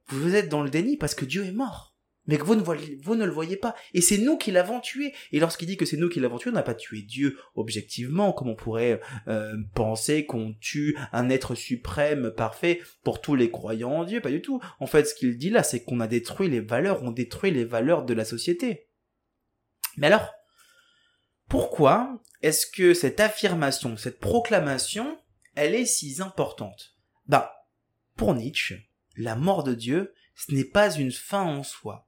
Vous 0.07 0.35
êtes 0.35 0.49
dans 0.49 0.63
le 0.63 0.69
déni 0.69 0.97
parce 0.97 1.15
que 1.15 1.23
Dieu 1.23 1.45
est 1.45 1.53
mort 1.53 1.90
mais 2.27 2.37
que 2.37 2.43
vous 2.43 2.55
ne, 2.55 2.61
voyez, 2.61 2.99
vous 3.01 3.15
ne 3.15 3.25
le 3.25 3.31
voyez 3.31 3.57
pas. 3.57 3.75
Et 3.93 4.01
c'est 4.01 4.19
nous 4.19 4.37
qui 4.37 4.51
l'avons 4.51 4.79
tué. 4.79 5.13
Et 5.31 5.39
lorsqu'il 5.39 5.67
dit 5.67 5.77
que 5.77 5.85
c'est 5.85 5.97
nous 5.97 6.07
qui 6.07 6.19
l'avons 6.19 6.37
tué, 6.37 6.51
on 6.51 6.53
n'a 6.53 6.61
pas 6.61 6.75
tué 6.75 7.01
Dieu 7.01 7.37
objectivement, 7.55 8.31
comme 8.31 8.49
on 8.49 8.55
pourrait 8.55 9.01
euh, 9.27 9.55
penser 9.73 10.25
qu'on 10.25 10.53
tue 10.59 10.95
un 11.11 11.29
être 11.29 11.55
suprême, 11.55 12.31
parfait, 12.31 12.81
pour 13.03 13.21
tous 13.21 13.35
les 13.35 13.49
croyants 13.49 13.91
en 13.91 14.03
Dieu? 14.03 14.21
Pas 14.21 14.29
du 14.29 14.41
tout. 14.41 14.61
En 14.79 14.85
fait, 14.85 15.05
ce 15.05 15.15
qu'il 15.15 15.37
dit 15.37 15.49
là, 15.49 15.63
c'est 15.63 15.83
qu'on 15.83 15.99
a 15.99 16.07
détruit 16.07 16.49
les 16.49 16.59
valeurs, 16.59 17.01
on 17.03 17.11
détruit 17.11 17.51
les 17.51 17.65
valeurs 17.65 18.05
de 18.05 18.13
la 18.13 18.25
société. 18.25 18.87
Mais 19.97 20.07
alors, 20.07 20.31
pourquoi 21.49 22.21
est-ce 22.41 22.67
que 22.67 22.93
cette 22.93 23.19
affirmation, 23.19 23.97
cette 23.97 24.19
proclamation, 24.19 25.17
elle 25.55 25.73
est 25.73 25.85
si 25.85 26.21
importante? 26.21 26.95
Bah, 27.27 27.67
pour 28.15 28.35
Nietzsche, 28.35 28.89
la 29.17 29.35
mort 29.35 29.63
de 29.63 29.73
Dieu, 29.73 30.13
ce 30.35 30.53
n'est 30.53 30.63
pas 30.63 30.95
une 30.95 31.11
fin 31.11 31.41
en 31.41 31.63
soi 31.63 32.07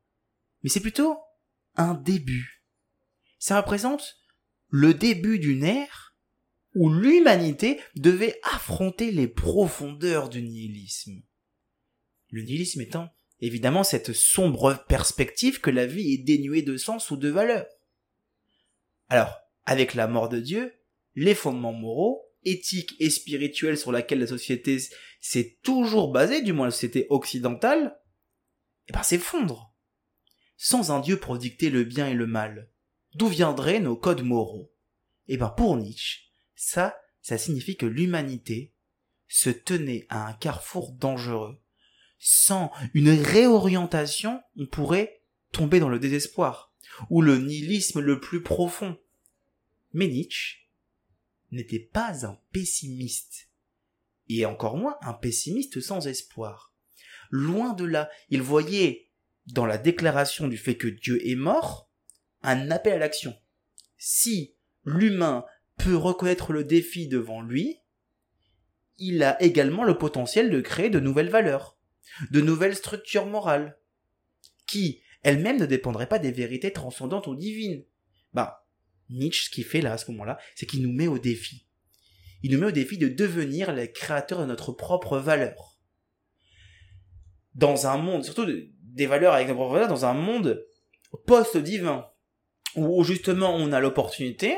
mais 0.63 0.69
c'est 0.69 0.79
plutôt 0.79 1.17
un 1.75 1.93
début. 1.93 2.63
Ça 3.39 3.59
représente 3.59 4.17
le 4.69 4.93
début 4.93 5.37
d'une 5.37 5.63
ère 5.63 6.15
où 6.75 6.89
l'humanité 6.89 7.79
devait 7.95 8.39
affronter 8.43 9.11
les 9.11 9.27
profondeurs 9.27 10.29
du 10.29 10.41
nihilisme. 10.41 11.21
Le 12.29 12.41
nihilisme 12.41 12.81
étant 12.81 13.09
évidemment 13.41 13.83
cette 13.83 14.13
sombre 14.13 14.83
perspective 14.87 15.59
que 15.59 15.69
la 15.69 15.85
vie 15.85 16.13
est 16.13 16.23
dénuée 16.23 16.61
de 16.61 16.77
sens 16.77 17.11
ou 17.11 17.17
de 17.17 17.29
valeur. 17.29 17.67
Alors, 19.09 19.37
avec 19.65 19.93
la 19.93 20.07
mort 20.07 20.29
de 20.29 20.39
Dieu, 20.39 20.73
les 21.15 21.35
fondements 21.35 21.73
moraux, 21.73 22.23
éthiques 22.43 22.95
et 22.99 23.09
spirituels 23.09 23.77
sur 23.77 23.91
lesquels 23.91 24.19
la 24.19 24.27
société 24.27 24.77
s'est 25.21 25.59
toujours 25.61 26.11
basée, 26.11 26.41
du 26.41 26.53
moins 26.53 26.67
la 26.67 26.71
société 26.71 27.05
occidentale, 27.09 27.99
eh 28.87 28.93
ben 28.93 29.03
s'effondrent 29.03 29.72
sans 30.63 30.91
un 30.91 31.01
Dieu 31.01 31.19
pour 31.19 31.37
dicter 31.37 31.69
le 31.69 31.83
bien 31.83 32.07
et 32.07 32.13
le 32.13 32.25
mal. 32.25 32.69
D'où 33.15 33.27
viendraient 33.27 33.81
nos 33.81 33.97
codes 33.97 34.23
moraux? 34.23 34.71
Eh 35.27 35.35
ben 35.35 35.49
pour 35.49 35.75
Nietzsche, 35.75 36.31
ça, 36.55 36.95
ça 37.21 37.37
signifie 37.37 37.75
que 37.75 37.85
l'humanité 37.85 38.73
se 39.27 39.49
tenait 39.49 40.05
à 40.07 40.25
un 40.25 40.31
carrefour 40.31 40.93
dangereux. 40.93 41.59
Sans 42.17 42.71
une 42.93 43.09
réorientation, 43.09 44.41
on 44.57 44.65
pourrait 44.65 45.21
tomber 45.51 45.81
dans 45.81 45.89
le 45.89 45.99
désespoir, 45.99 46.73
ou 47.09 47.21
le 47.21 47.39
nihilisme 47.39 47.99
le 47.99 48.21
plus 48.21 48.41
profond. 48.41 48.97
Mais 49.91 50.07
Nietzsche 50.07 50.69
n'était 51.51 51.89
pas 51.91 52.25
un 52.25 52.39
pessimiste, 52.53 53.49
et 54.29 54.45
encore 54.45 54.77
moins 54.77 54.95
un 55.01 55.13
pessimiste 55.13 55.81
sans 55.81 56.07
espoir. 56.07 56.73
Loin 57.31 57.73
de 57.73 57.83
là, 57.83 58.09
il 58.29 58.41
voyait 58.41 59.09
dans 59.47 59.65
la 59.65 59.77
déclaration 59.77 60.47
du 60.47 60.57
fait 60.57 60.75
que 60.75 60.87
Dieu 60.87 61.25
est 61.27 61.35
mort, 61.35 61.89
un 62.41 62.71
appel 62.71 62.93
à 62.93 62.97
l'action. 62.99 63.35
Si 63.97 64.55
l'humain 64.85 65.45
peut 65.77 65.95
reconnaître 65.95 66.53
le 66.53 66.63
défi 66.63 67.07
devant 67.07 67.41
lui, 67.41 67.79
il 68.97 69.23
a 69.23 69.41
également 69.41 69.83
le 69.83 69.97
potentiel 69.97 70.49
de 70.49 70.61
créer 70.61 70.89
de 70.89 70.99
nouvelles 70.99 71.29
valeurs, 71.29 71.77
de 72.31 72.41
nouvelles 72.41 72.75
structures 72.75 73.25
morales, 73.25 73.77
qui 74.67 75.01
elles-mêmes 75.23 75.59
ne 75.59 75.65
dépendraient 75.65 76.07
pas 76.07 76.19
des 76.19 76.31
vérités 76.31 76.71
transcendantes 76.71 77.27
ou 77.27 77.35
divines. 77.35 77.83
Bah, 78.33 78.67
Nietzsche, 79.09 79.45
ce 79.45 79.49
qu'il 79.49 79.63
fait 79.63 79.81
là, 79.81 79.93
à 79.93 79.97
ce 79.97 80.11
moment-là, 80.11 80.37
c'est 80.55 80.65
qu'il 80.65 80.81
nous 80.83 80.91
met 80.91 81.07
au 81.07 81.17
défi. 81.17 81.67
Il 82.41 82.51
nous 82.51 82.59
met 82.59 82.67
au 82.67 82.71
défi 82.71 82.97
de 82.97 83.07
devenir 83.07 83.73
les 83.73 83.91
créateurs 83.91 84.41
de 84.41 84.45
notre 84.45 84.73
propre 84.73 85.17
valeur. 85.17 85.79
Dans 87.55 87.87
un 87.87 87.97
monde, 87.97 88.25
surtout 88.25 88.45
des 88.93 89.07
valeurs 89.07 89.33
avec 89.33 89.49
nos 89.49 89.55
propres 89.55 89.87
dans 89.87 90.05
un 90.05 90.13
monde 90.13 90.65
post-divin, 91.25 92.09
où 92.75 93.03
justement 93.03 93.55
on 93.55 93.71
a 93.71 93.79
l'opportunité, 93.79 94.57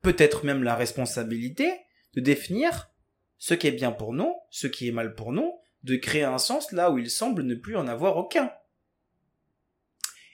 peut-être 0.00 0.44
même 0.44 0.62
la 0.62 0.74
responsabilité, 0.74 1.72
de 2.14 2.20
définir 2.20 2.90
ce 3.38 3.54
qui 3.54 3.66
est 3.66 3.72
bien 3.72 3.92
pour 3.92 4.12
nous, 4.12 4.34
ce 4.50 4.66
qui 4.66 4.88
est 4.88 4.92
mal 4.92 5.14
pour 5.14 5.32
nous, 5.32 5.52
de 5.82 5.96
créer 5.96 6.22
un 6.22 6.38
sens 6.38 6.72
là 6.72 6.90
où 6.90 6.98
il 6.98 7.10
semble 7.10 7.42
ne 7.42 7.54
plus 7.54 7.76
en 7.76 7.88
avoir 7.88 8.16
aucun. 8.16 8.52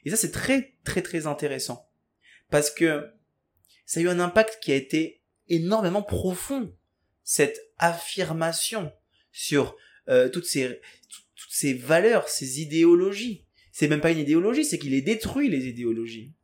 Et 0.04 0.10
ça 0.10 0.16
c'est 0.16 0.30
très 0.30 0.76
très 0.84 1.02
très 1.02 1.26
intéressant. 1.26 1.90
Parce 2.50 2.70
que 2.70 3.10
ça 3.86 4.00
a 4.00 4.02
eu 4.02 4.08
un 4.08 4.20
impact 4.20 4.58
qui 4.62 4.72
a 4.72 4.76
été 4.76 5.22
énormément 5.48 6.02
profond. 6.02 6.74
Cette 7.22 7.60
affirmation 7.78 8.92
sur 9.32 9.76
euh, 10.08 10.30
toutes 10.30 10.46
ces 10.46 10.80
toutes 11.38 11.52
ces 11.52 11.72
valeurs, 11.72 12.28
ces 12.28 12.60
idéologies. 12.60 13.46
C'est 13.72 13.88
même 13.88 14.00
pas 14.00 14.10
une 14.10 14.18
idéologie, 14.18 14.64
c'est 14.64 14.78
qu'il 14.78 14.92
est 14.92 15.02
détruit 15.02 15.48
les 15.48 15.66
idéologies. 15.66 16.34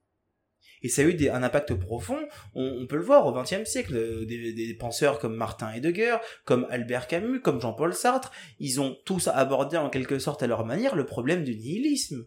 Et 0.82 0.88
ça 0.88 1.02
a 1.02 1.06
eu 1.06 1.28
un 1.30 1.42
impact 1.42 1.74
profond. 1.74 2.18
On, 2.54 2.86
peut 2.86 2.96
le 2.96 3.02
voir 3.02 3.26
au 3.26 3.32
XXe 3.32 3.64
siècle. 3.64 3.96
Euh, 3.96 4.26
des, 4.26 4.76
penseurs 4.78 5.18
comme 5.18 5.34
Martin 5.34 5.72
Heidegger, 5.72 6.18
comme 6.44 6.66
Albert 6.68 7.08
Camus, 7.08 7.40
comme 7.40 7.60
Jean-Paul 7.60 7.94
Sartre, 7.94 8.30
ils 8.60 8.82
ont 8.82 8.96
tous 9.06 9.28
abordé 9.28 9.78
en 9.78 9.88
quelque 9.88 10.18
sorte 10.18 10.42
à 10.42 10.46
leur 10.46 10.66
manière 10.66 10.94
le 10.94 11.06
problème 11.06 11.42
du 11.42 11.56
nihilisme. 11.56 12.26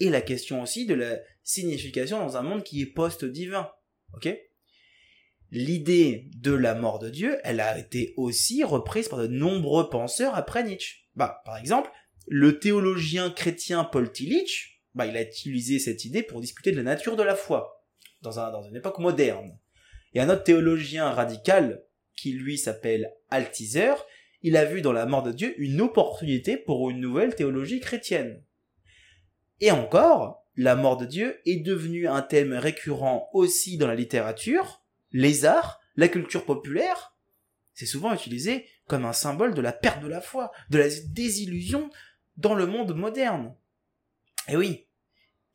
Et 0.00 0.10
la 0.10 0.20
question 0.20 0.62
aussi 0.62 0.84
de 0.86 0.94
la 0.94 1.18
signification 1.42 2.18
dans 2.18 2.36
un 2.36 2.42
monde 2.42 2.62
qui 2.62 2.82
est 2.82 2.86
post-divin. 2.86 3.70
Ok? 4.12 4.28
L'idée 5.50 6.28
de 6.36 6.52
la 6.52 6.74
mort 6.74 6.98
de 6.98 7.08
Dieu, 7.08 7.38
elle 7.42 7.60
a 7.60 7.78
été 7.78 8.12
aussi 8.16 8.64
reprise 8.64 9.08
par 9.08 9.18
de 9.18 9.26
nombreux 9.26 9.88
penseurs 9.88 10.34
après 10.34 10.62
Nietzsche. 10.62 11.06
Bah, 11.16 11.40
par 11.44 11.56
exemple, 11.56 11.90
le 12.26 12.58
théologien 12.58 13.30
chrétien 13.30 13.84
Paul 13.84 14.12
Tillich, 14.12 14.82
bah, 14.94 15.06
il 15.06 15.16
a 15.16 15.22
utilisé 15.22 15.78
cette 15.78 16.04
idée 16.04 16.22
pour 16.22 16.40
discuter 16.40 16.70
de 16.70 16.76
la 16.76 16.82
nature 16.82 17.16
de 17.16 17.22
la 17.22 17.34
foi, 17.34 17.86
dans, 18.20 18.38
un, 18.40 18.50
dans 18.50 18.62
une 18.62 18.76
époque 18.76 18.98
moderne. 18.98 19.58
Et 20.12 20.20
un 20.20 20.28
autre 20.28 20.44
théologien 20.44 21.10
radical, 21.10 21.82
qui 22.14 22.32
lui 22.32 22.58
s'appelle 22.58 23.14
Altizer, 23.30 24.04
il 24.42 24.56
a 24.56 24.64
vu 24.64 24.82
dans 24.82 24.92
la 24.92 25.06
mort 25.06 25.22
de 25.22 25.32
Dieu 25.32 25.54
une 25.58 25.80
opportunité 25.80 26.56
pour 26.56 26.90
une 26.90 27.00
nouvelle 27.00 27.34
théologie 27.34 27.80
chrétienne. 27.80 28.42
Et 29.60 29.70
encore, 29.70 30.46
la 30.56 30.76
mort 30.76 30.96
de 30.96 31.06
Dieu 31.06 31.40
est 31.46 31.62
devenue 31.64 32.06
un 32.06 32.22
thème 32.22 32.52
récurrent 32.52 33.28
aussi 33.32 33.78
dans 33.78 33.86
la 33.86 33.94
littérature, 33.94 34.84
les 35.12 35.44
arts, 35.44 35.80
la 35.96 36.08
culture 36.08 36.44
populaire. 36.44 37.14
C'est 37.74 37.86
souvent 37.86 38.12
utilisé 38.12 38.68
comme 38.86 39.04
un 39.04 39.12
symbole 39.12 39.54
de 39.54 39.60
la 39.60 39.72
perte 39.72 40.02
de 40.02 40.08
la 40.08 40.20
foi, 40.20 40.50
de 40.70 40.78
la 40.78 40.88
désillusion 41.08 41.90
dans 42.36 42.54
le 42.54 42.66
monde 42.66 42.94
moderne. 42.94 43.54
Et 44.48 44.56
oui, 44.56 44.86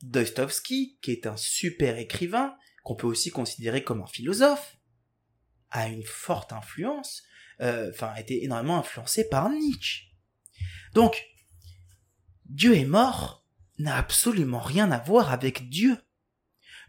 Dostoevsky, 0.03 0.97
qui 1.01 1.11
est 1.11 1.27
un 1.27 1.37
super 1.37 1.97
écrivain, 1.97 2.55
qu'on 2.83 2.95
peut 2.95 3.07
aussi 3.07 3.31
considérer 3.31 3.83
comme 3.83 4.01
un 4.01 4.07
philosophe, 4.07 4.77
a 5.71 5.87
une 5.87 6.03
forte 6.03 6.53
influence, 6.53 7.23
euh, 7.61 7.89
enfin 7.91 8.07
a 8.07 8.19
été 8.19 8.43
énormément 8.43 8.77
influencé 8.77 9.27
par 9.27 9.49
Nietzsche. 9.49 10.11
Donc, 10.93 11.25
Dieu 12.45 12.75
est 12.75 12.85
mort 12.85 13.43
n'a 13.79 13.97
absolument 13.97 14.59
rien 14.59 14.91
à 14.91 14.99
voir 14.99 15.31
avec 15.31 15.69
Dieu. 15.69 15.97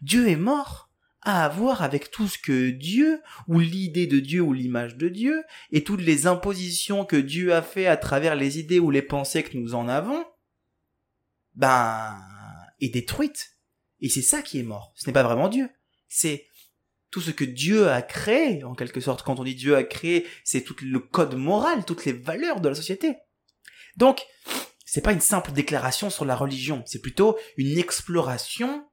Dieu 0.03 0.29
est 0.29 0.37
mort 0.37 0.84
à 1.25 1.49
voir 1.49 1.83
avec 1.83 2.11
tout 2.11 2.29
ce 2.29 2.39
que 2.39 2.71
Dieu, 2.71 3.21
ou 3.49 3.59
l'idée 3.59 4.07
de 4.07 4.21
Dieu, 4.21 4.43
ou 4.43 4.53
l'image 4.53 4.97
de 4.97 5.09
Dieu, 5.09 5.43
et 5.73 5.83
toutes 5.83 6.03
les 6.03 6.27
impositions 6.27 7.05
que 7.05 7.17
Dieu 7.17 7.55
a 7.55 7.63
fait 7.63 7.87
à 7.87 7.97
travers 7.97 8.37
les 8.37 8.59
idées 8.59 8.79
ou 8.79 8.91
les 8.91 9.03
pensées 9.03 9.43
que 9.43 9.57
nous 9.57 9.75
en 9.75 9.89
avons, 9.89 10.25
ben, 11.55 12.19
est 12.81 12.91
détruite. 12.91 13.59
Et 14.01 14.09
c'est 14.09 14.23
ça 14.23 14.43
qui 14.43 14.59
est 14.59 14.65
mort. 14.65 14.93
Ce 14.97 15.07
n'est 15.07 15.13
pas 15.15 15.23
vraiment 15.23 15.49
Dieu. 15.49 15.71
C'est 16.09 16.47
tout 17.11 17.21
ce 17.21 17.31
que 17.31 17.45
Dieu 17.45 17.89
a 17.89 18.03
créé, 18.03 18.65
en 18.65 18.75
quelque 18.75 19.01
sorte. 19.01 19.23
Quand 19.23 19.41
on 19.41 19.45
dit 19.45 19.55
Dieu 19.55 19.77
a 19.77 19.85
créé, 19.85 20.27
c'est 20.43 20.63
tout 20.63 20.77
le 20.83 20.99
code 20.99 21.37
moral, 21.37 21.85
toutes 21.85 22.05
les 22.05 22.13
valeurs 22.13 22.61
de 22.61 22.69
la 22.69 22.75
société. 22.75 23.17
Donc, 23.97 24.23
c'est 24.85 25.01
pas 25.01 25.13
une 25.13 25.21
simple 25.21 25.53
déclaration 25.53 26.11
sur 26.11 26.25
la 26.25 26.37
religion, 26.37 26.83
c'est 26.87 27.01
plutôt 27.01 27.39
une 27.57 27.79
exploration 27.79 28.89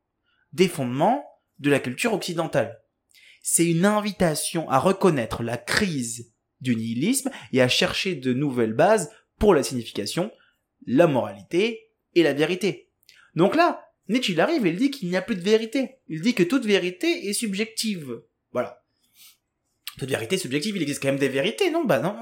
des 0.53 0.67
fondements 0.67 1.25
de 1.61 1.69
la 1.69 1.79
culture 1.79 2.13
occidentale. 2.13 2.81
C'est 3.41 3.65
une 3.65 3.85
invitation 3.85 4.69
à 4.69 4.79
reconnaître 4.79 5.43
la 5.43 5.57
crise 5.57 6.33
du 6.59 6.75
nihilisme 6.75 7.31
et 7.53 7.61
à 7.61 7.67
chercher 7.67 8.15
de 8.15 8.33
nouvelles 8.33 8.73
bases 8.73 9.11
pour 9.39 9.55
la 9.55 9.63
signification, 9.63 10.31
la 10.85 11.07
moralité 11.07 11.89
et 12.13 12.23
la 12.23 12.33
vérité. 12.33 12.89
Donc 13.35 13.55
là, 13.55 13.83
Nietzsche 14.09 14.37
arrive 14.39 14.65
et 14.65 14.69
il 14.69 14.77
dit 14.77 14.91
qu'il 14.91 15.09
n'y 15.09 15.15
a 15.15 15.21
plus 15.21 15.35
de 15.35 15.41
vérité. 15.41 15.97
Il 16.07 16.21
dit 16.21 16.33
que 16.33 16.43
toute 16.43 16.65
vérité 16.65 17.29
est 17.29 17.33
subjective. 17.33 18.21
Voilà. 18.51 18.83
Toute 19.97 20.09
vérité 20.09 20.35
est 20.35 20.39
subjective, 20.39 20.75
il 20.75 20.81
existe 20.81 21.01
quand 21.01 21.09
même 21.09 21.19
des 21.19 21.29
vérités, 21.29 21.71
non? 21.71 21.85
Bah 21.85 21.99
non. 21.99 22.15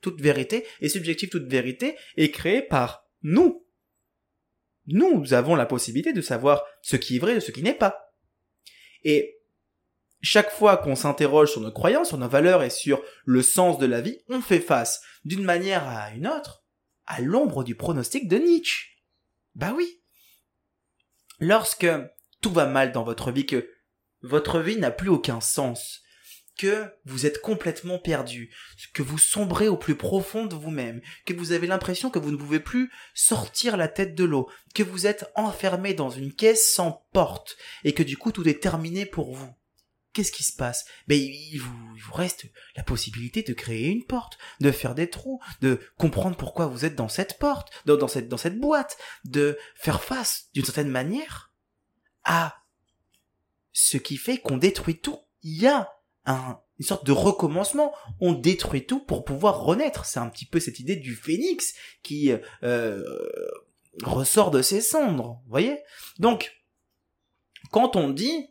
Toute 0.00 0.20
vérité 0.20 0.64
est 0.80 0.88
subjective, 0.88 1.28
toute 1.28 1.48
vérité 1.48 1.96
est 2.16 2.30
créée 2.30 2.62
par 2.62 3.04
nous. 3.22 3.64
Nous 4.86 5.34
avons 5.34 5.54
la 5.54 5.66
possibilité 5.66 6.12
de 6.12 6.22
savoir 6.22 6.62
ce 6.82 6.96
qui 6.96 7.16
est 7.16 7.18
vrai 7.18 7.34
de 7.34 7.40
ce 7.40 7.50
qui 7.50 7.62
n'est 7.62 7.74
pas. 7.74 8.07
Et 9.04 9.38
chaque 10.20 10.50
fois 10.50 10.76
qu'on 10.76 10.96
s'interroge 10.96 11.52
sur 11.52 11.60
nos 11.60 11.72
croyances, 11.72 12.08
sur 12.08 12.18
nos 12.18 12.28
valeurs 12.28 12.62
et 12.62 12.70
sur 12.70 13.02
le 13.24 13.42
sens 13.42 13.78
de 13.78 13.86
la 13.86 14.00
vie, 14.00 14.18
on 14.28 14.40
fait 14.40 14.60
face, 14.60 15.00
d'une 15.24 15.44
manière 15.44 15.86
à 15.86 16.10
une 16.10 16.26
autre, 16.26 16.64
à 17.06 17.20
l'ombre 17.20 17.64
du 17.64 17.74
pronostic 17.74 18.28
de 18.28 18.36
Nietzsche. 18.38 18.88
Bah 19.54 19.72
oui. 19.76 20.02
Lorsque 21.40 21.86
tout 22.40 22.50
va 22.50 22.66
mal 22.66 22.92
dans 22.92 23.04
votre 23.04 23.30
vie, 23.30 23.46
que 23.46 23.70
votre 24.22 24.58
vie 24.58 24.76
n'a 24.76 24.90
plus 24.90 25.08
aucun 25.08 25.40
sens, 25.40 26.02
que 26.58 26.92
vous 27.06 27.24
êtes 27.24 27.40
complètement 27.40 27.98
perdu, 27.98 28.54
que 28.92 29.02
vous 29.02 29.16
sombrez 29.16 29.68
au 29.68 29.76
plus 29.76 29.94
profond 29.94 30.44
de 30.44 30.54
vous-même, 30.54 31.00
que 31.24 31.32
vous 31.32 31.52
avez 31.52 31.66
l'impression 31.66 32.10
que 32.10 32.18
vous 32.18 32.32
ne 32.32 32.36
pouvez 32.36 32.60
plus 32.60 32.90
sortir 33.14 33.76
la 33.76 33.88
tête 33.88 34.14
de 34.14 34.24
l'eau, 34.24 34.50
que 34.74 34.82
vous 34.82 35.06
êtes 35.06 35.30
enfermé 35.36 35.94
dans 35.94 36.10
une 36.10 36.34
caisse 36.34 36.74
sans 36.74 37.06
porte, 37.12 37.56
et 37.84 37.94
que 37.94 38.02
du 38.02 38.18
coup 38.18 38.32
tout 38.32 38.46
est 38.46 38.60
terminé 38.60 39.06
pour 39.06 39.34
vous. 39.34 39.50
Qu'est-ce 40.12 40.32
qui 40.32 40.42
se 40.42 40.56
passe? 40.56 40.84
Ben 41.06 41.16
il 41.16 41.58
vous, 41.58 42.12
reste 42.12 42.46
la 42.74 42.82
possibilité 42.82 43.42
de 43.42 43.52
créer 43.52 43.86
une 43.86 44.04
porte, 44.04 44.36
de 44.60 44.72
faire 44.72 44.94
des 44.94 45.08
trous, 45.08 45.40
de 45.60 45.80
comprendre 45.96 46.36
pourquoi 46.36 46.66
vous 46.66 46.84
êtes 46.84 46.96
dans 46.96 47.08
cette 47.08 47.38
porte, 47.38 47.70
dans, 47.86 47.96
dans 47.96 48.08
cette 48.08 48.28
dans 48.28 48.36
cette 48.36 48.58
boîte, 48.58 48.98
de 49.24 49.56
faire 49.76 50.02
face 50.02 50.48
d'une 50.54 50.64
certaine 50.64 50.88
manière 50.88 51.52
à 52.24 52.64
ce 53.72 53.96
qui 53.96 54.16
fait 54.16 54.38
qu'on 54.38 54.56
détruit 54.56 54.98
tout. 54.98 55.20
Il 55.42 55.60
y 55.60 55.68
a 55.68 55.88
une 56.28 56.84
sorte 56.84 57.06
de 57.06 57.12
recommencement. 57.12 57.92
On 58.20 58.32
détruit 58.32 58.86
tout 58.86 59.00
pour 59.00 59.24
pouvoir 59.24 59.62
renaître. 59.62 60.04
C'est 60.04 60.20
un 60.20 60.28
petit 60.28 60.46
peu 60.46 60.60
cette 60.60 60.80
idée 60.80 60.96
du 60.96 61.14
phénix 61.14 61.74
qui 62.02 62.32
euh, 62.62 63.02
ressort 64.02 64.50
de 64.50 64.62
ses 64.62 64.80
cendres. 64.80 65.42
Voyez? 65.48 65.78
Donc, 66.18 66.52
quand 67.70 67.96
on 67.96 68.10
dit 68.10 68.50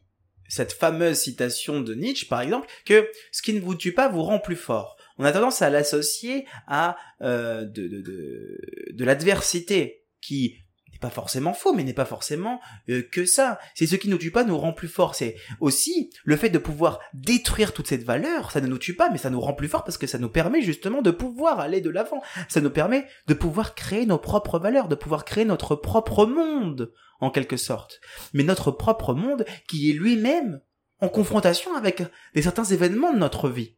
cette 0.49 0.73
fameuse 0.73 1.17
citation 1.17 1.81
de 1.81 1.93
Nietzsche, 1.93 2.25
par 2.25 2.41
exemple, 2.41 2.67
que 2.85 3.09
ce 3.31 3.41
qui 3.41 3.53
ne 3.53 3.59
vous 3.59 3.75
tue 3.75 3.93
pas 3.93 4.07
vous 4.07 4.23
rend 4.23 4.39
plus 4.39 4.55
fort. 4.55 4.97
On 5.17 5.25
a 5.25 5.31
tendance 5.31 5.61
à 5.61 5.69
l'associer 5.69 6.45
à 6.67 6.97
euh, 7.21 7.65
de, 7.65 7.87
de, 7.87 8.57
de 8.93 9.05
l'adversité 9.05 10.05
qui 10.21 10.57
pas 10.97 11.09
forcément 11.09 11.53
faux, 11.53 11.73
mais 11.73 11.83
n'est 11.83 11.93
pas 11.93 12.05
forcément 12.05 12.59
euh, 12.89 13.01
que 13.11 13.25
ça. 13.25 13.59
C'est 13.75 13.87
ce 13.87 13.95
qui 13.95 14.09
nous 14.09 14.17
tue 14.17 14.31
pas 14.31 14.43
nous 14.43 14.57
rend 14.57 14.73
plus 14.73 14.87
fort. 14.87 15.15
C'est 15.15 15.35
aussi 15.59 16.09
le 16.23 16.35
fait 16.35 16.49
de 16.49 16.57
pouvoir 16.57 16.99
détruire 17.13 17.73
toute 17.73 17.87
cette 17.87 18.03
valeur. 18.03 18.51
Ça 18.51 18.61
ne 18.61 18.67
nous 18.67 18.77
tue 18.77 18.95
pas, 18.95 19.09
mais 19.09 19.17
ça 19.17 19.29
nous 19.29 19.41
rend 19.41 19.53
plus 19.53 19.67
fort 19.67 19.83
parce 19.83 19.97
que 19.97 20.07
ça 20.07 20.17
nous 20.17 20.29
permet 20.29 20.61
justement 20.61 21.01
de 21.01 21.11
pouvoir 21.11 21.59
aller 21.59 21.81
de 21.81 21.89
l'avant. 21.89 22.21
Ça 22.49 22.61
nous 22.61 22.69
permet 22.69 23.05
de 23.27 23.33
pouvoir 23.33 23.75
créer 23.75 24.05
nos 24.05 24.17
propres 24.17 24.59
valeurs, 24.59 24.87
de 24.87 24.95
pouvoir 24.95 25.25
créer 25.25 25.45
notre 25.45 25.75
propre 25.75 26.25
monde, 26.25 26.91
en 27.19 27.31
quelque 27.31 27.57
sorte. 27.57 27.99
Mais 28.33 28.43
notre 28.43 28.71
propre 28.71 29.13
monde 29.13 29.45
qui 29.67 29.89
est 29.89 29.93
lui-même 29.93 30.61
en 30.99 31.09
confrontation 31.09 31.75
avec 31.75 32.03
des 32.33 32.41
certains 32.41 32.63
événements 32.63 33.13
de 33.13 33.19
notre 33.19 33.49
vie. 33.49 33.75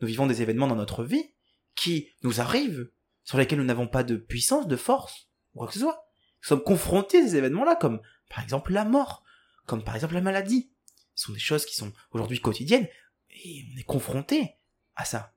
Nous 0.00 0.08
vivons 0.08 0.26
des 0.26 0.42
événements 0.42 0.68
dans 0.68 0.76
notre 0.76 1.04
vie 1.04 1.34
qui 1.74 2.08
nous 2.22 2.40
arrivent, 2.40 2.90
sur 3.24 3.38
lesquels 3.38 3.58
nous 3.58 3.64
n'avons 3.64 3.86
pas 3.86 4.02
de 4.02 4.16
puissance, 4.16 4.66
de 4.66 4.76
force, 4.76 5.28
ou 5.54 5.58
quoi 5.58 5.68
que 5.68 5.74
ce 5.74 5.80
soit 5.80 6.09
nous 6.42 6.48
sommes 6.48 6.62
confrontés 6.62 7.18
à 7.18 7.22
ces 7.22 7.36
événements-là, 7.36 7.76
comme 7.76 8.00
par 8.28 8.42
exemple 8.42 8.72
la 8.72 8.84
mort, 8.84 9.24
comme 9.66 9.84
par 9.84 9.94
exemple 9.94 10.14
la 10.14 10.20
maladie. 10.20 10.72
Ce 11.14 11.26
sont 11.26 11.32
des 11.32 11.38
choses 11.38 11.66
qui 11.66 11.76
sont 11.76 11.92
aujourd'hui 12.12 12.40
quotidiennes, 12.40 12.88
et 13.30 13.64
on 13.74 13.78
est 13.78 13.84
confronté 13.84 14.54
à 14.96 15.04
ça. 15.04 15.34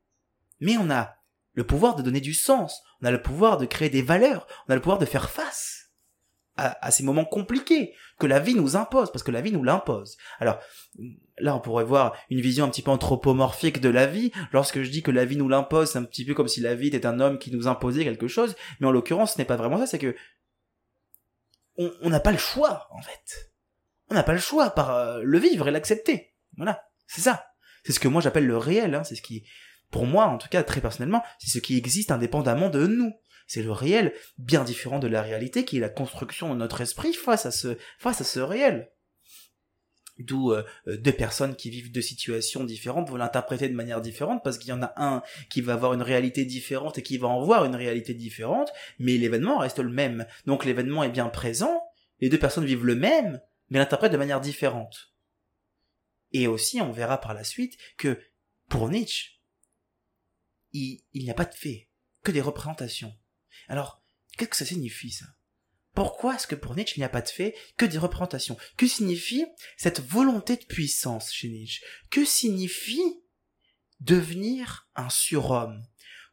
Mais 0.60 0.78
on 0.78 0.90
a 0.90 1.16
le 1.54 1.66
pouvoir 1.66 1.96
de 1.96 2.02
donner 2.02 2.22
du 2.22 2.34
sens, 2.34 2.82
on 3.02 3.06
a 3.06 3.12
le 3.12 3.22
pouvoir 3.22 3.58
de 3.58 3.66
créer 3.66 3.90
des 3.90 4.02
valeurs, 4.02 4.48
on 4.68 4.72
a 4.72 4.76
le 4.76 4.82
pouvoir 4.82 4.98
de 4.98 5.06
faire 5.06 5.30
face 5.30 5.84
à, 6.56 6.92
ces 6.92 7.04
moments 7.04 7.26
compliqués 7.26 7.94
que 8.20 8.28
la 8.28 8.40
vie 8.40 8.54
nous 8.54 8.76
impose, 8.76 9.12
parce 9.12 9.24
que 9.24 9.32
la 9.32 9.42
vie 9.42 9.52
nous 9.52 9.64
l'impose. 9.64 10.18
Alors 10.40 10.60
là, 11.40 11.56
on 11.56 11.60
pourrait 11.60 11.84
voir 11.84 12.16
une 12.30 12.42
vision 12.42 12.66
un 12.66 12.70
petit 12.70 12.84
peu 12.84 12.92
anthropomorphique 12.92 13.82
de 13.82 13.90
la 13.90 14.06
vie. 14.06 14.32
Lorsque 14.52 14.84
je 14.84 14.90
dis 14.90 15.02
que 15.02 15.10
la 15.10 15.26
vie 15.26 15.38
nous 15.38 15.50
l'impose, 15.50 15.92
c'est 15.92 15.98
un 15.98 16.04
petit 16.04 16.26
peu 16.26 16.36
comme 16.36 16.48
si 16.48 16.62
la 16.62 16.76
vie 16.76 16.88
était 16.88 17.08
un 17.08 17.20
homme 17.20 17.40
qui 17.40 17.52
nous 17.52 17.68
imposait 17.68 18.04
quelque 18.04 18.28
chose, 18.28 18.56
mais 18.80 18.88
en 18.88 18.92
l'occurrence, 18.92 19.34
ce 19.34 19.40
n'est 19.40 19.46
pas 19.46 19.56
vraiment 19.56 19.80
ça, 19.80 19.88
c'est 19.88 20.00
que 20.00 20.16
on 21.78 22.10
n'a 22.10 22.20
pas 22.20 22.32
le 22.32 22.38
choix, 22.38 22.88
en 22.92 23.02
fait. 23.02 23.52
On 24.10 24.16
n'a 24.16 24.24
pas 24.24 24.34
le 24.34 24.40
choix 24.40 24.72
par 24.72 24.96
euh, 24.96 25.22
le 25.24 25.40
vivre 25.40 25.68
et 25.68 25.72
l'accepter. 25.72 26.34
Voilà, 26.58 26.84
c'est 27.08 27.22
ça. 27.22 27.46
C'est 27.84 27.94
ce 27.94 28.00
que 28.00 28.08
moi 28.08 28.22
j'appelle 28.22 28.46
le 28.46 28.58
réel. 28.58 28.96
Hein. 28.96 29.04
C'est 29.04 29.16
ce 29.16 29.22
qui, 29.22 29.46
pour 29.92 30.06
moi, 30.06 30.26
en 30.26 30.38
tout 30.38 30.50
cas 30.50 30.64
très 30.64 30.82
personnellement, 30.82 31.24
c'est 31.40 31.50
ce 31.50 31.60
qui 31.60 31.78
existe 31.78 32.12
indépendamment 32.12 32.70
de 32.70 32.88
nous. 32.88 33.12
C'est 33.48 33.64
le 33.64 33.72
réel, 33.72 34.14
bien 34.38 34.64
différent 34.64 35.00
de 35.00 35.08
la 35.08 35.22
réalité, 35.22 35.66
qui 35.66 35.78
est 35.78 35.82
la 35.82 35.90
construction 35.90 36.54
de 36.54 36.60
notre 36.60 36.82
esprit 36.82 37.14
face 37.14 37.46
à 37.46 37.52
ce, 37.52 37.78
face 38.00 38.22
à 38.22 38.24
ce 38.24 38.40
réel. 38.40 38.90
D'où 40.20 40.52
euh, 40.52 40.64
euh, 40.88 40.98
deux 40.98 41.12
personnes 41.12 41.56
qui 41.56 41.72
vivent 41.72 41.92
deux 41.92 42.02
situations 42.02 42.64
différentes 42.64 43.10
vont 43.10 43.16
l'interpréter 43.16 43.68
de 43.68 43.74
manière 43.74 44.00
différente 44.00 44.44
parce 44.44 44.60
qu'il 44.60 44.70
y 44.70 44.74
en 44.74 44.84
a 44.84 44.94
un 44.96 45.24
qui 45.50 45.62
va 45.62 45.74
avoir 45.74 45.94
une 45.94 46.04
réalité 46.04 46.46
différente 46.46 47.00
et 47.00 47.02
qui 47.02 47.18
va 47.18 47.28
en 47.28 47.44
voir 47.44 47.66
une 47.66 47.76
réalité 47.76 48.14
différente, 48.14 48.72
mais 49.00 49.18
l'événement 49.18 49.58
reste 49.58 49.80
le 49.80 49.90
même. 49.90 50.28
Donc 50.46 50.66
l'événement 50.66 51.04
est 51.04 51.10
bien 51.10 51.30
présent, 51.30 51.84
les 52.20 52.30
deux 52.30 52.38
personnes 52.38 52.66
vivent 52.66 52.86
le 52.86 52.96
même, 52.96 53.42
mais 53.70 53.80
l'interprètent 53.80 54.12
de 54.12 54.18
manière 54.18 54.40
différente. 54.40 55.14
Et 56.32 56.46
aussi, 56.46 56.80
on 56.80 56.92
verra 56.92 57.20
par 57.20 57.34
la 57.34 57.44
suite 57.44 57.78
que 57.98 58.20
pour 58.70 58.90
Nietzsche, 58.90 59.40
il, 60.74 61.04
il 61.14 61.24
n'y 61.24 61.32
a 61.32 61.36
pas 61.36 61.46
de 61.46 61.56
fait, 61.56 61.90
que 62.24 62.32
des 62.32 62.42
représentations. 62.42 63.16
Alors, 63.68 64.04
qu'est-ce 64.38 64.50
que 64.50 64.56
ça 64.58 64.66
signifie 64.66 65.12
ça? 65.12 65.26
Pourquoi 65.94 66.36
est-ce 66.36 66.48
que 66.48 66.56
pour 66.56 66.76
Nietzsche 66.76 66.96
il 66.98 67.02
n'y 67.02 67.06
a 67.06 67.10
pas 67.10 67.22
de 67.22 67.30
fait 67.30 67.56
que 67.78 67.86
des 67.86 67.98
représentations? 67.98 68.58
Que 68.78 68.88
signifie 68.88 69.46
cette 69.78 70.02
volonté 70.02 70.56
de 70.56 70.66
puissance 70.66 71.32
chez 71.32 71.50
Nietzsche? 71.50 71.84
Que 72.10 72.26
signifie 72.26 73.22
devenir 74.00 74.88
un 74.96 75.10
surhomme? 75.10 75.84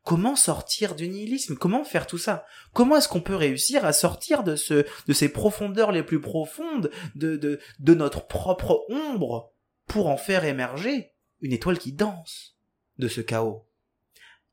Comment 0.02 0.34
sortir 0.34 0.94
du 0.94 1.08
nihilisme? 1.08 1.56
Comment 1.56 1.84
faire 1.84 2.06
tout 2.06 2.18
ça? 2.18 2.46
Comment 2.72 2.96
est-ce 2.96 3.08
qu'on 3.08 3.20
peut 3.20 3.36
réussir 3.36 3.84
à 3.84 3.92
sortir 3.92 4.42
de 4.44 4.56
ce, 4.56 4.86
de 5.06 5.12
ces 5.12 5.28
profondeurs 5.28 5.92
les 5.92 6.02
plus 6.02 6.20
profondes 6.20 6.90
de, 7.14 7.36
de, 7.36 7.60
de 7.78 7.94
notre 7.94 8.26
propre 8.26 8.86
ombre 8.88 9.52
pour 9.86 10.06
en 10.08 10.16
faire 10.16 10.44
émerger 10.44 11.12
une 11.42 11.52
étoile 11.52 11.78
qui 11.78 11.92
danse 11.92 12.56
de 12.98 13.08
ce 13.08 13.20
chaos? 13.20 13.68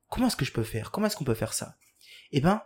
Comment 0.09 0.27
est-ce 0.27 0.35
que 0.35 0.45
je 0.45 0.51
peux 0.51 0.63
faire? 0.63 0.91
Comment 0.91 1.07
est-ce 1.07 1.15
qu'on 1.15 1.23
peut 1.23 1.33
faire 1.33 1.53
ça? 1.53 1.77
Eh 2.31 2.41
ben, 2.41 2.61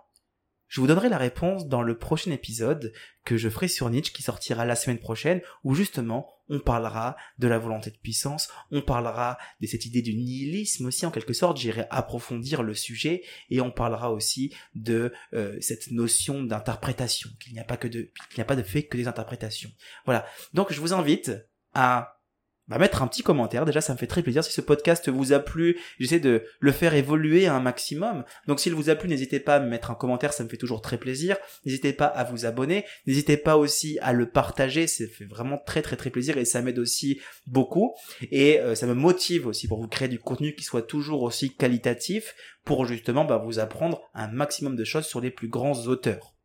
je 0.72 0.80
vous 0.80 0.88
donnerai 0.88 1.10
la 1.10 1.18
réponse 1.18 1.68
dans 1.68 1.82
le 1.82 1.98
prochain 1.98 2.32
épisode 2.32 2.94
que 3.26 3.36
je 3.36 3.50
ferai 3.50 3.68
sur 3.68 3.90
Nietzsche 3.90 4.14
qui 4.14 4.24
sortira 4.24 4.66
la 4.66 4.78
semaine 4.78 5.00
prochaine 5.00 5.42
où 5.66 5.76
justement 5.76 6.30
on 6.48 6.60
parlera 6.60 7.18
de 7.40 7.50
la 7.50 7.60
volonté 7.60 7.92
de 7.92 7.98
puissance, 7.98 8.48
on 8.72 8.82
parlera 8.82 9.38
de 9.60 9.68
cette 9.68 9.86
idée 9.86 10.02
du 10.02 10.16
nihilisme 10.16 10.86
aussi 10.86 11.06
en 11.06 11.12
quelque 11.12 11.34
sorte, 11.34 11.58
j'irai 11.58 11.88
approfondir 11.90 12.64
le 12.64 12.74
sujet 12.74 13.22
et 13.50 13.60
on 13.60 13.70
parlera 13.70 14.14
aussi 14.14 14.56
de 14.74 15.12
euh, 15.34 15.58
cette 15.60 15.92
notion 15.92 16.42
d'interprétation, 16.42 17.30
qu'il 17.42 17.52
n'y 17.52 17.60
a 17.60 17.66
pas 17.66 17.76
que 17.76 17.90
de 17.90 18.10
qu'il 18.30 18.38
n'y 18.38 18.42
a 18.42 18.46
pas 18.46 18.56
de 18.56 18.64
fait 18.64 18.84
que 18.84 18.96
des 18.96 19.10
interprétations. 19.10 19.72
Voilà. 20.06 20.26
Donc 20.54 20.72
je 20.72 20.80
vous 20.80 20.94
invite 20.94 21.34
à 21.74 22.21
bah, 22.68 22.78
mettre 22.78 23.02
un 23.02 23.08
petit 23.08 23.24
commentaire. 23.24 23.66
Déjà, 23.66 23.82
ça 23.82 23.94
me 23.94 23.98
fait 23.98 24.08
très 24.08 24.24
plaisir. 24.24 24.44
Si 24.44 24.52
ce 24.52 24.62
podcast 24.62 25.10
vous 25.10 25.34
a 25.34 25.40
plu, 25.40 25.78
j'essaie 26.00 26.20
de 26.20 26.44
le 26.60 26.72
faire 26.72 26.94
évoluer 26.94 27.48
un 27.48 27.60
maximum. 27.60 28.24
Donc, 28.48 28.60
s'il 28.60 28.74
vous 28.74 28.90
a 28.90 28.96
plu, 28.96 29.10
n'hésitez 29.10 29.40
pas 29.40 29.56
à 29.56 29.60
me 29.60 29.68
mettre 29.68 29.92
un 29.92 29.96
commentaire. 29.96 30.34
Ça 30.34 30.44
me 30.44 30.50
fait 30.50 30.58
toujours 30.58 30.82
très 30.82 30.98
plaisir. 30.98 31.38
N'hésitez 31.66 31.94
pas 31.94 32.06
à 32.06 32.24
vous 32.24 32.46
abonner. 32.46 32.86
N'hésitez 33.08 33.38
pas 33.38 33.58
aussi 33.58 34.00
à 34.02 34.14
le 34.14 34.30
partager. 34.30 34.88
Ça 34.88 35.06
fait 35.08 35.26
vraiment 35.26 35.58
très, 35.58 35.82
très, 35.82 35.98
très 35.98 36.10
plaisir 36.10 36.38
et 36.38 36.46
ça 36.46 36.62
m'aide 36.62 36.80
aussi 36.80 37.20
beaucoup. 37.48 37.94
Et 38.32 38.60
euh, 38.60 38.76
ça 38.76 38.88
me 38.88 38.94
motive 38.94 39.48
aussi 39.48 39.68
pour 39.68 39.82
vous 39.82 39.88
créer 39.88 40.08
du 40.08 40.20
contenu 40.20 40.56
qui 40.56 40.64
soit 40.64 40.82
toujours 40.82 41.24
aussi 41.24 41.54
qualitatif 41.56 42.36
pour 42.64 42.86
justement 42.86 43.26
bah, 43.26 43.42
vous 43.44 43.60
apprendre 43.60 44.02
un 44.14 44.28
maximum 44.28 44.76
de 44.76 44.84
choses 44.84 45.06
sur 45.06 45.22
les 45.22 45.32
plus 45.32 45.48
grands 45.48 45.88
auteurs. 45.88 46.36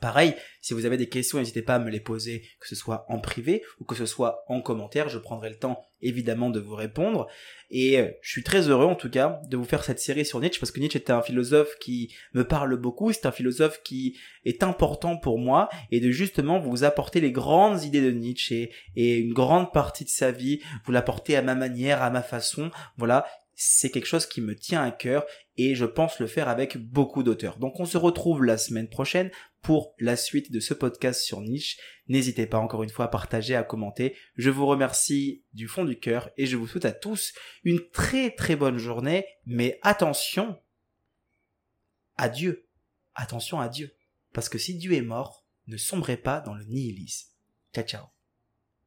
Pareil, 0.00 0.34
si 0.60 0.74
vous 0.74 0.84
avez 0.84 0.96
des 0.96 1.08
questions, 1.08 1.38
n'hésitez 1.38 1.62
pas 1.62 1.76
à 1.76 1.78
me 1.78 1.90
les 1.90 2.00
poser, 2.00 2.42
que 2.60 2.68
ce 2.68 2.74
soit 2.74 3.06
en 3.08 3.18
privé 3.18 3.62
ou 3.80 3.84
que 3.84 3.94
ce 3.94 4.06
soit 4.06 4.44
en 4.48 4.60
commentaire. 4.60 5.08
Je 5.08 5.18
prendrai 5.18 5.48
le 5.48 5.56
temps, 5.56 5.82
évidemment, 6.00 6.50
de 6.50 6.60
vous 6.60 6.74
répondre. 6.74 7.26
Et 7.70 7.98
euh, 7.98 8.10
je 8.20 8.30
suis 8.30 8.42
très 8.42 8.68
heureux, 8.68 8.86
en 8.86 8.94
tout 8.94 9.10
cas, 9.10 9.40
de 9.48 9.56
vous 9.56 9.64
faire 9.64 9.84
cette 9.84 9.98
série 9.98 10.24
sur 10.24 10.40
Nietzsche, 10.40 10.60
parce 10.60 10.70
que 10.70 10.80
Nietzsche 10.80 10.98
était 10.98 11.12
un 11.12 11.22
philosophe 11.22 11.76
qui 11.80 12.14
me 12.34 12.44
parle 12.44 12.76
beaucoup, 12.76 13.12
c'est 13.12 13.26
un 13.26 13.32
philosophe 13.32 13.82
qui 13.82 14.18
est 14.44 14.62
important 14.62 15.16
pour 15.16 15.38
moi, 15.38 15.68
et 15.90 16.00
de 16.00 16.10
justement 16.10 16.58
vous 16.58 16.84
apporter 16.84 17.20
les 17.20 17.32
grandes 17.32 17.82
idées 17.84 18.02
de 18.02 18.10
Nietzsche 18.10 18.70
et, 18.94 19.16
une 19.18 19.32
grande 19.32 19.72
partie 19.72 20.04
de 20.04 20.10
sa 20.10 20.30
vie, 20.30 20.60
vous 20.84 20.92
l'apporter 20.92 21.36
à 21.36 21.42
ma 21.42 21.54
manière, 21.54 22.02
à 22.02 22.10
ma 22.10 22.22
façon, 22.22 22.70
voilà, 22.96 23.26
c'est 23.54 23.90
quelque 23.90 24.06
chose 24.06 24.26
qui 24.26 24.42
me 24.42 24.54
tient 24.54 24.84
à 24.84 24.90
cœur 24.90 25.24
et 25.56 25.74
je 25.74 25.84
pense 25.84 26.20
le 26.20 26.26
faire 26.26 26.48
avec 26.48 26.76
beaucoup 26.76 27.22
d'auteurs. 27.22 27.58
Donc 27.58 27.80
on 27.80 27.84
se 27.84 27.98
retrouve 27.98 28.44
la 28.44 28.58
semaine 28.58 28.88
prochaine 28.88 29.30
pour 29.62 29.94
la 29.98 30.16
suite 30.16 30.52
de 30.52 30.60
ce 30.60 30.74
podcast 30.74 31.22
sur 31.22 31.40
niche. 31.40 31.78
N'hésitez 32.08 32.46
pas 32.46 32.58
encore 32.58 32.82
une 32.82 32.90
fois 32.90 33.06
à 33.06 33.08
partager, 33.08 33.56
à 33.56 33.62
commenter. 33.62 34.16
Je 34.36 34.50
vous 34.50 34.66
remercie 34.66 35.44
du 35.54 35.66
fond 35.66 35.84
du 35.84 35.98
cœur 35.98 36.30
et 36.36 36.46
je 36.46 36.56
vous 36.56 36.66
souhaite 36.66 36.84
à 36.84 36.92
tous 36.92 37.32
une 37.64 37.80
très 37.90 38.30
très 38.30 38.56
bonne 38.56 38.78
journée. 38.78 39.26
Mais 39.44 39.78
attention 39.82 40.58
à 42.16 42.28
Dieu. 42.28 42.68
Attention 43.14 43.60
à 43.60 43.68
Dieu. 43.68 43.94
Parce 44.32 44.48
que 44.48 44.58
si 44.58 44.76
Dieu 44.76 44.92
est 44.92 45.02
mort, 45.02 45.46
ne 45.66 45.76
sombrez 45.76 46.16
pas 46.16 46.40
dans 46.40 46.54
le 46.54 46.64
nihilisme. 46.64 47.30
Ciao 47.74 47.84
ciao. 47.84 48.15